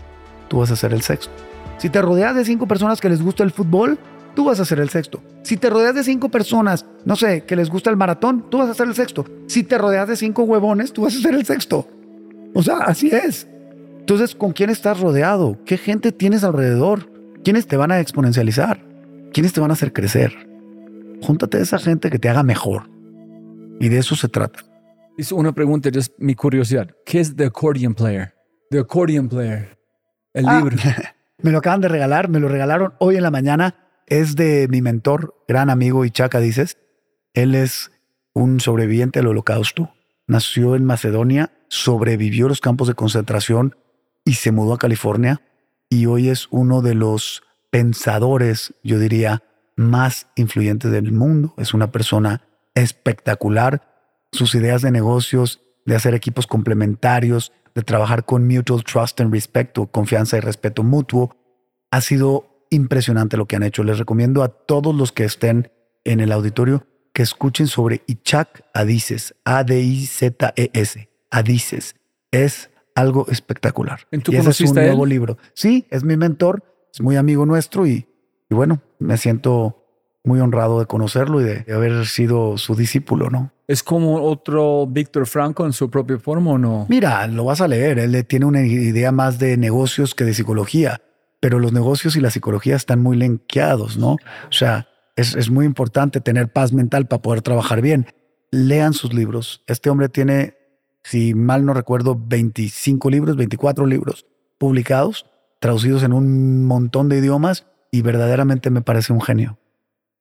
[0.49, 1.31] tú vas a ser el sexto.
[1.79, 3.99] Si te rodeas de cinco personas que les gusta el fútbol,
[4.35, 5.23] tú vas a ser el sexto.
[5.43, 8.69] Si te rodeas de cinco personas, no sé, que les gusta el maratón, tú vas
[8.69, 9.25] a ser el sexto.
[9.47, 11.89] Si te rodeas de cinco huevones, tú vas a ser el sexto.
[12.55, 13.47] O sea, así es.
[14.01, 15.59] Entonces, ¿con quién estás rodeado?
[15.65, 17.11] ¿Qué gente tienes alrededor?
[17.43, 18.86] ¿Quiénes te van a exponencializar?
[19.37, 20.33] ¿Quiénes te van a hacer crecer?
[21.21, 22.89] Júntate a esa gente que te haga mejor.
[23.79, 24.61] Y de eso se trata.
[25.19, 26.89] Es una pregunta, es mi curiosidad.
[27.05, 28.35] ¿Qué es The Accordion Player?
[28.71, 29.79] The Accordion Player.
[30.33, 30.79] El ah, libro.
[31.43, 33.75] me lo acaban de regalar, me lo regalaron hoy en la mañana.
[34.07, 36.79] Es de mi mentor, gran amigo Ichaka, dices.
[37.35, 37.91] Él es
[38.33, 39.93] un sobreviviente del holocausto.
[40.27, 43.77] Nació en Macedonia, sobrevivió a los campos de concentración,
[44.25, 45.43] y se mudó a California
[45.91, 49.43] y hoy es uno de los pensadores, yo diría,
[49.77, 51.55] más influyentes del mundo.
[51.59, 52.43] Es una persona
[52.75, 53.83] espectacular.
[54.33, 59.79] Sus ideas de negocios, de hacer equipos complementarios, de trabajar con mutual trust and respect,
[59.91, 61.37] confianza y respeto mutuo,
[61.91, 63.85] ha sido impresionante lo que han hecho.
[63.85, 65.71] Les recomiendo a todos los que estén
[66.05, 71.97] en el auditorio que escuchen sobre Ichak Adices, A-D-I-Z-E-S, Adices.
[72.31, 74.01] Es algo espectacular.
[74.11, 75.39] ¿En tu y ese es un nuevo libro.
[75.55, 76.63] Sí, es mi mentor,
[76.97, 78.09] es muy amigo nuestro y,
[78.49, 79.85] y bueno, me siento
[80.25, 83.53] muy honrado de conocerlo y de, haber sido su discípulo, ¿no?
[83.69, 86.87] ¿Es como otro Víctor Franco en su propia forma o no?
[86.89, 87.99] Mira, lo vas a leer.
[87.99, 91.03] Él tiene una idea más de negocios que de psicología,
[91.39, 94.13] pero los negocios y la psicología están muy linkeados, ¿no?
[94.13, 98.07] O sea, es, es muy importante tener paz mental para poder trabajar bien.
[98.51, 99.63] Lean sus libros.
[99.67, 100.55] Este hombre tiene
[101.03, 104.27] si mal no recuerdo, 25 libros, 24 libros
[104.57, 105.27] publicados,
[105.59, 109.59] traducidos en un montón de idiomas y verdaderamente me parece un genio.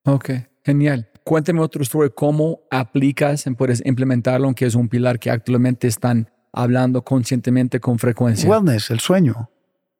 [0.05, 0.31] Ok,
[0.63, 1.09] genial.
[1.23, 6.29] Cuéntame otro sobre cómo aplicas y puedes implementarlo, aunque es un pilar que actualmente están
[6.53, 8.49] hablando conscientemente con frecuencia.
[8.49, 9.49] Wellness, el sueño.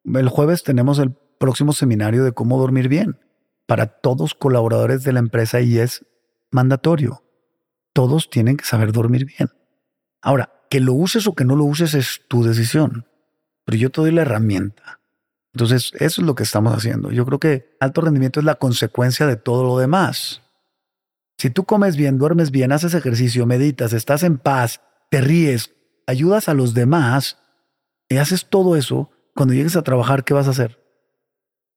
[0.06, 3.18] El jueves tenemos el próximo seminario de cómo dormir bien
[3.66, 6.06] para todos colaboradores de la empresa y es
[6.52, 7.24] mandatorio.
[7.94, 9.50] Todos tienen que saber dormir bien.
[10.22, 13.08] Ahora, que lo uses o que no lo uses es tu decisión,
[13.66, 15.00] pero yo te doy la herramienta.
[15.56, 17.12] Entonces, eso es lo que estamos haciendo.
[17.12, 20.42] Yo creo que alto rendimiento es la consecuencia de todo lo demás.
[21.38, 25.74] Si tú comes bien, duermes bien, haces ejercicio, meditas, estás en paz, te ríes,
[26.08, 27.38] ayudas a los demás
[28.10, 30.78] y haces todo eso, cuando llegues a trabajar, ¿qué vas a hacer?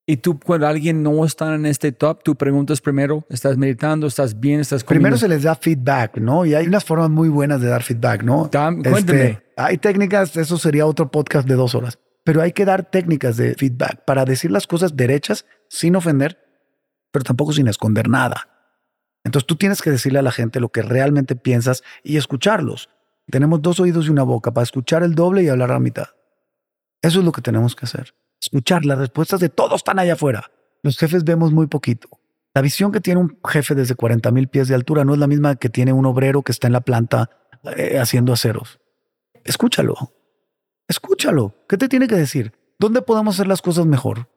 [0.07, 4.09] Y tú, cuando alguien no está en este top, tú preguntas primero, ¿estás meditando?
[4.09, 4.59] ¿Estás bien?
[4.59, 5.03] ¿Estás comiendo?
[5.03, 6.45] Primero se les da feedback, ¿no?
[6.45, 8.51] Y hay unas formas muy buenas de dar feedback, ¿no?
[8.51, 8.99] cuéntame.
[8.99, 11.99] Este, hay técnicas, eso sería otro podcast de dos horas,
[12.29, 16.39] pero hay que dar técnicas de feedback para decir las cosas derechas sin ofender,
[17.11, 18.75] pero tampoco sin esconder nada.
[19.25, 22.91] Entonces tú tienes que decirle a la gente lo que realmente piensas y escucharlos.
[23.31, 26.09] Tenemos dos oídos y una boca para escuchar el doble y hablar a la mitad.
[27.01, 28.15] Eso es lo que tenemos que hacer.
[28.43, 30.51] Escuchar las respuestas de todos están allá afuera.
[30.83, 32.11] Los jefes vemos muy poquito.
[32.53, 35.29] La visión que tiene un jefe desde 40 mil pies de altura no es la
[35.29, 37.31] misma que tiene un obrero que está en la planta
[37.75, 38.81] eh, haciendo aceros.
[39.45, 40.18] Escúchalo.
[40.89, 41.55] Escúchalo.
[41.69, 42.53] ¿Qué te tiene que decir?
[42.79, 44.29] ¿Dónde podemos hacer las cosas mejor?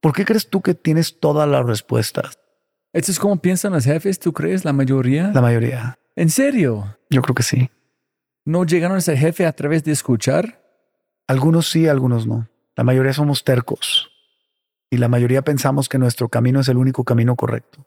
[0.00, 2.38] ¿Por qué crees tú que tienes todas las respuestas?
[2.92, 5.30] ¿Esto es como piensan los jefes, tú crees, la mayoría?
[5.32, 5.98] La mayoría.
[6.16, 6.96] ¿En serio?
[7.10, 7.70] Yo creo que sí.
[8.44, 10.60] ¿No llegaron a ser jefe a través de escuchar?
[11.28, 12.48] Algunos sí, algunos no.
[12.74, 14.10] La mayoría somos tercos.
[14.90, 17.86] Y la mayoría pensamos que nuestro camino es el único camino correcto.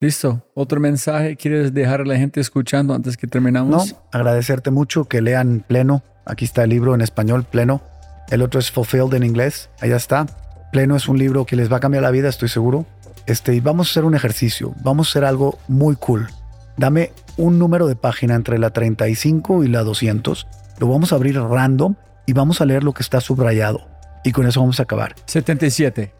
[0.00, 0.42] Listo.
[0.54, 3.96] ¿Otro mensaje quieres dejar a la gente escuchando antes que No, terminamos?
[4.12, 6.02] agradecerte mucho que lean Pleno.
[6.26, 7.82] Aquí está el libro en español, Pleno.
[8.30, 9.70] El otro es Fulfilled en inglés.
[9.80, 10.26] Allá está.
[10.72, 12.86] Pleno es un libro que les va a cambiar la vida, estoy seguro.
[13.26, 14.74] Este, y vamos a hacer un ejercicio.
[14.82, 16.28] Vamos a hacer algo muy cool.
[16.76, 20.46] Dame un número de página entre la 35 y la 200.
[20.78, 21.94] Lo vamos a abrir random
[22.26, 23.86] y vamos a leer lo que está subrayado.
[24.24, 25.14] Y con eso vamos a acabar.
[25.26, 26.12] 77.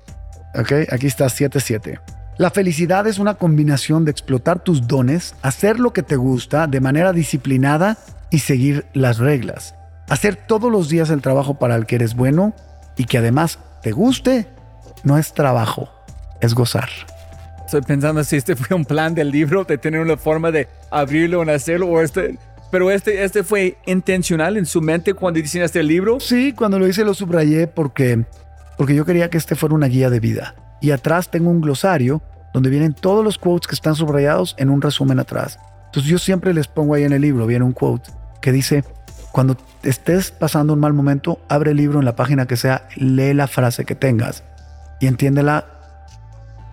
[0.55, 1.98] Ok, aquí está 77.
[2.36, 6.80] La felicidad es una combinación de explotar tus dones, hacer lo que te gusta de
[6.80, 7.96] manera disciplinada
[8.30, 9.74] y seguir las reglas.
[10.09, 12.55] Hacer todos los días el trabajo para el que eres bueno
[12.96, 14.46] y que además te guste,
[15.02, 15.88] no es trabajo,
[16.40, 16.88] es gozar.
[17.64, 21.40] Estoy pensando si este fue un plan del libro de tener una forma de abrirlo
[21.40, 22.38] o hacerlo o este...
[22.70, 26.18] Pero este, este fue intencional en su mente cuando diseñaste el libro.
[26.18, 28.24] Sí, cuando lo hice lo subrayé porque,
[28.76, 30.57] porque yo quería que este fuera una guía de vida.
[30.80, 32.20] Y atrás tengo un glosario
[32.52, 35.59] donde vienen todos los quotes que están subrayados en un resumen atrás.
[35.86, 38.82] Entonces yo siempre les pongo ahí en el libro, viene un quote que dice,
[39.35, 43.35] cuando estés pasando un mal momento, abre el libro en la página que sea, lee
[43.35, 44.45] la frase que tengas
[45.01, 45.66] y entiéndela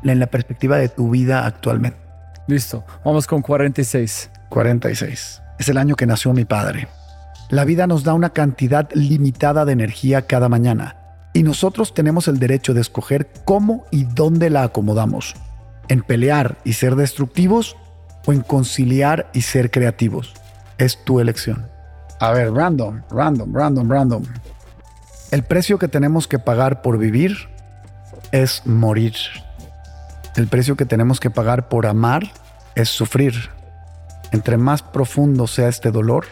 [0.03, 1.97] en la perspectiva de tu vida actualmente.
[2.45, 2.85] Listo.
[3.03, 4.29] Vamos con 46.
[4.49, 5.41] 46.
[5.57, 6.87] Es el año que nació mi padre.
[7.49, 10.97] La vida nos da una cantidad limitada de energía cada mañana
[11.33, 15.33] y nosotros tenemos el derecho de escoger cómo y dónde la acomodamos.
[15.87, 17.75] En pelear y ser destructivos
[18.27, 20.35] o en conciliar y ser creativos.
[20.77, 21.71] Es tu elección.
[22.21, 24.23] A ver, random, random, random, random.
[25.31, 27.49] El precio que tenemos que pagar por vivir
[28.31, 29.15] es morir.
[30.35, 32.31] El precio que tenemos que pagar por amar
[32.75, 33.33] es sufrir.
[34.31, 36.27] Entre más profundo sea este dolor,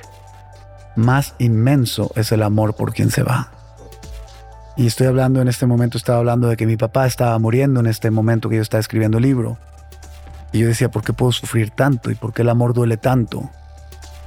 [0.96, 3.52] más inmenso es el amor por quien se va.
[4.78, 7.88] Y estoy hablando en este momento, estaba hablando de que mi papá estaba muriendo en
[7.88, 9.58] este momento que yo estaba escribiendo el libro.
[10.52, 12.12] Y yo decía, ¿por qué puedo sufrir tanto?
[12.12, 13.50] ¿Y por qué el amor duele tanto?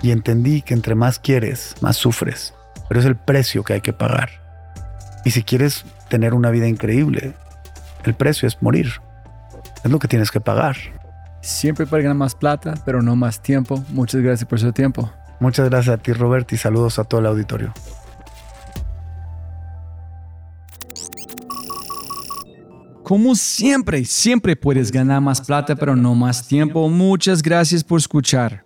[0.03, 2.55] Y entendí que entre más quieres, más sufres.
[2.89, 4.31] Pero es el precio que hay que pagar.
[5.25, 7.35] Y si quieres tener una vida increíble,
[8.05, 8.93] el precio es morir.
[9.85, 10.77] Es lo que tienes que pagar.
[11.41, 13.85] Siempre para ganar más plata, pero no más tiempo.
[13.91, 15.11] Muchas gracias por su tiempo.
[15.41, 17.73] Muchas gracias a ti, Robert, y saludos a todo el auditorio.
[23.03, 26.89] Como siempre, siempre puedes ganar más plata, pero no más tiempo.
[26.89, 28.65] Muchas gracias por escuchar.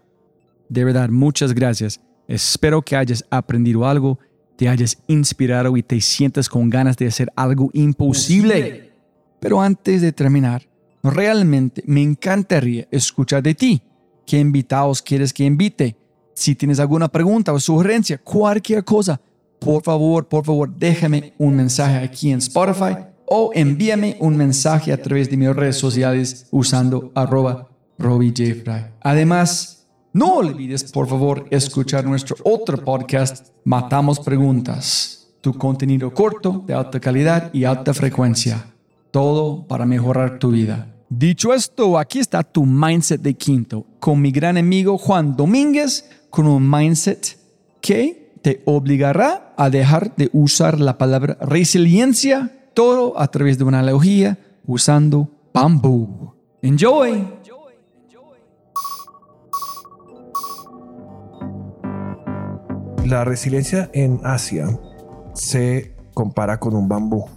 [0.68, 2.00] De verdad, muchas gracias.
[2.28, 4.18] Espero que hayas aprendido algo,
[4.56, 8.92] te hayas inspirado y te sientas con ganas de hacer algo imposible.
[9.40, 10.66] Pero antes de terminar,
[11.02, 13.82] realmente me encantaría escuchar de ti.
[14.26, 15.96] ¿Qué invitados quieres que invite?
[16.34, 19.20] Si tienes alguna pregunta o sugerencia, cualquier cosa,
[19.58, 22.96] por favor, por favor, déjame un mensaje aquí en Spotify
[23.26, 28.86] o envíame un mensaje a través de mis redes sociales usando arroba RobbieJFry.
[29.00, 29.75] Además,
[30.16, 36.98] no olvides, por favor, escuchar nuestro otro podcast, Matamos Preguntas, tu contenido corto, de alta
[36.98, 38.72] calidad y alta frecuencia.
[39.10, 40.94] Todo para mejorar tu vida.
[41.10, 46.46] Dicho esto, aquí está tu mindset de quinto, con mi gran amigo Juan Domínguez, con
[46.46, 47.36] un mindset
[47.82, 53.80] que te obligará a dejar de usar la palabra resiliencia, todo a través de una
[53.80, 56.32] analogía usando bambú.
[56.62, 57.35] Enjoy.
[63.06, 64.66] La resiliencia en Asia
[65.32, 67.28] se compara con un bambú.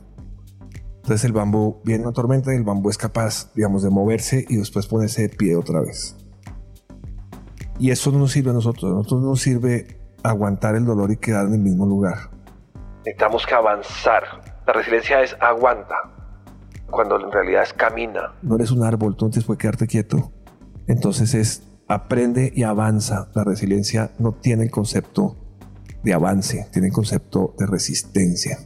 [0.95, 4.55] Entonces el bambú viene una tormenta y el bambú es capaz, digamos, de moverse y
[4.55, 6.17] después ponerse de pie otra vez.
[7.77, 8.91] Y eso no nos sirve a nosotros.
[8.91, 12.31] A nosotros no nos sirve aguantar el dolor y quedar en el mismo lugar.
[13.05, 14.23] Necesitamos que avanzar.
[14.65, 15.95] La resiliencia es aguanta,
[16.89, 18.33] cuando en realidad es camina.
[18.41, 20.31] No eres un árbol, tú por qué quedarte quieto.
[20.87, 23.29] Entonces es aprende y avanza.
[23.35, 25.45] La resiliencia no tiene el concepto
[26.03, 28.59] de avance, tiene el concepto de resistencia.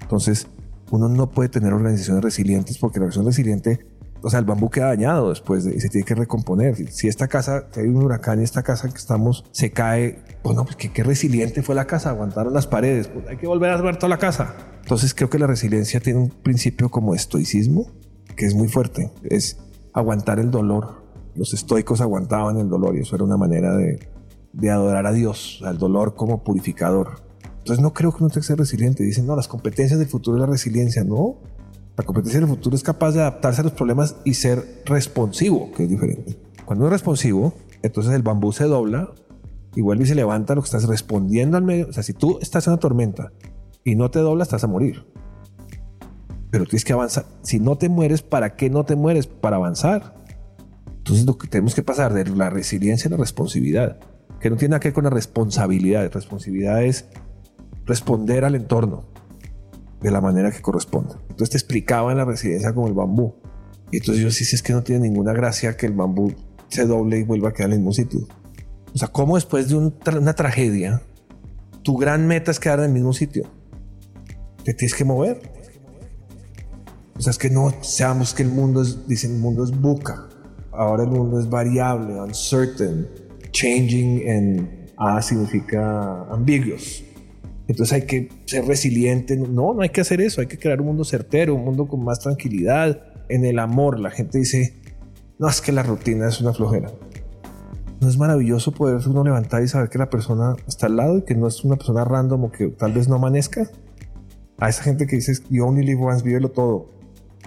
[0.00, 0.46] Entonces,
[0.90, 4.86] uno no puede tener organizaciones resilientes porque la organización resiliente o sea, el bambú queda
[4.86, 6.76] dañado después de, y se tiene que recomponer.
[6.90, 10.64] Si esta casa, si hay un huracán y esta casa que estamos se cae, bueno,
[10.64, 13.74] pues qué, qué resiliente fue la casa, aguantaron las paredes, pues hay que volver a
[13.74, 14.54] armar toda la casa.
[14.82, 17.86] Entonces creo que la resiliencia tiene un principio como estoicismo
[18.36, 19.58] que es muy fuerte, es
[19.92, 21.02] aguantar el dolor.
[21.34, 24.08] Los estoicos aguantaban el dolor y eso era una manera de,
[24.52, 27.22] de adorar a Dios, al dolor como purificador.
[27.58, 29.04] Entonces no creo que uno tenga que ser resiliente.
[29.04, 31.04] Dicen, no, las competencias del futuro es la resiliencia.
[31.04, 31.36] No,
[31.96, 35.84] la competencia del futuro es capaz de adaptarse a los problemas y ser responsivo, que
[35.84, 36.38] es diferente.
[36.64, 39.12] Cuando uno es responsivo, entonces el bambú se dobla
[39.74, 41.88] y vuelve y se levanta lo que estás respondiendo al medio.
[41.88, 43.32] O sea, si tú estás en una tormenta
[43.84, 45.06] y no te doblas, estás a morir.
[46.50, 47.26] Pero tienes que avanzar.
[47.42, 49.26] Si no te mueres, ¿para qué no te mueres?
[49.26, 50.14] Para avanzar.
[50.98, 53.98] Entonces lo que tenemos que pasar de la resiliencia a la responsabilidad,
[54.40, 56.10] que no tiene nada que ver con la responsabilidad.
[56.12, 57.06] Responsabilidad es
[57.84, 59.04] responder al entorno
[60.00, 61.14] de la manera que corresponde.
[61.22, 63.34] Entonces te explicaba en la residencia como el bambú.
[63.90, 66.32] Y entonces yo sí, sí es que no tiene ninguna gracia que el bambú
[66.68, 68.20] se doble y vuelva a quedar en el mismo sitio.
[68.94, 71.02] O sea, ¿cómo después de un una tragedia,
[71.82, 73.46] tu gran meta es quedar en el mismo sitio?
[74.64, 75.40] Te tienes que mover.
[77.16, 80.28] O sea, es que no seamos que el mundo es, dicen, el mundo es buca.
[80.72, 83.08] Ahora el mundo es variable, uncertain,
[83.58, 87.04] changing en A significa ambiguous.
[87.66, 89.36] Entonces hay que ser resiliente.
[89.36, 90.40] No, no hay que hacer eso.
[90.40, 93.02] Hay que crear un mundo certero, un mundo con más tranquilidad.
[93.28, 94.74] En el amor, la gente dice,
[95.38, 96.90] no, es que la rutina es una flojera.
[98.00, 101.22] No es maravilloso poder uno levantar y saber que la persona está al lado y
[101.22, 103.68] que no es una persona random o que tal vez no amanezca.
[104.58, 106.90] A esa gente que dice, you only live once, vívelo todo.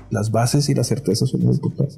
[0.10, 1.98] Las bases y las certezas son muy importantes.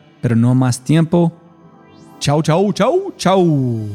[0.21, 1.31] pero no más tiempo.
[2.19, 3.89] Chau, chau, chau, chau.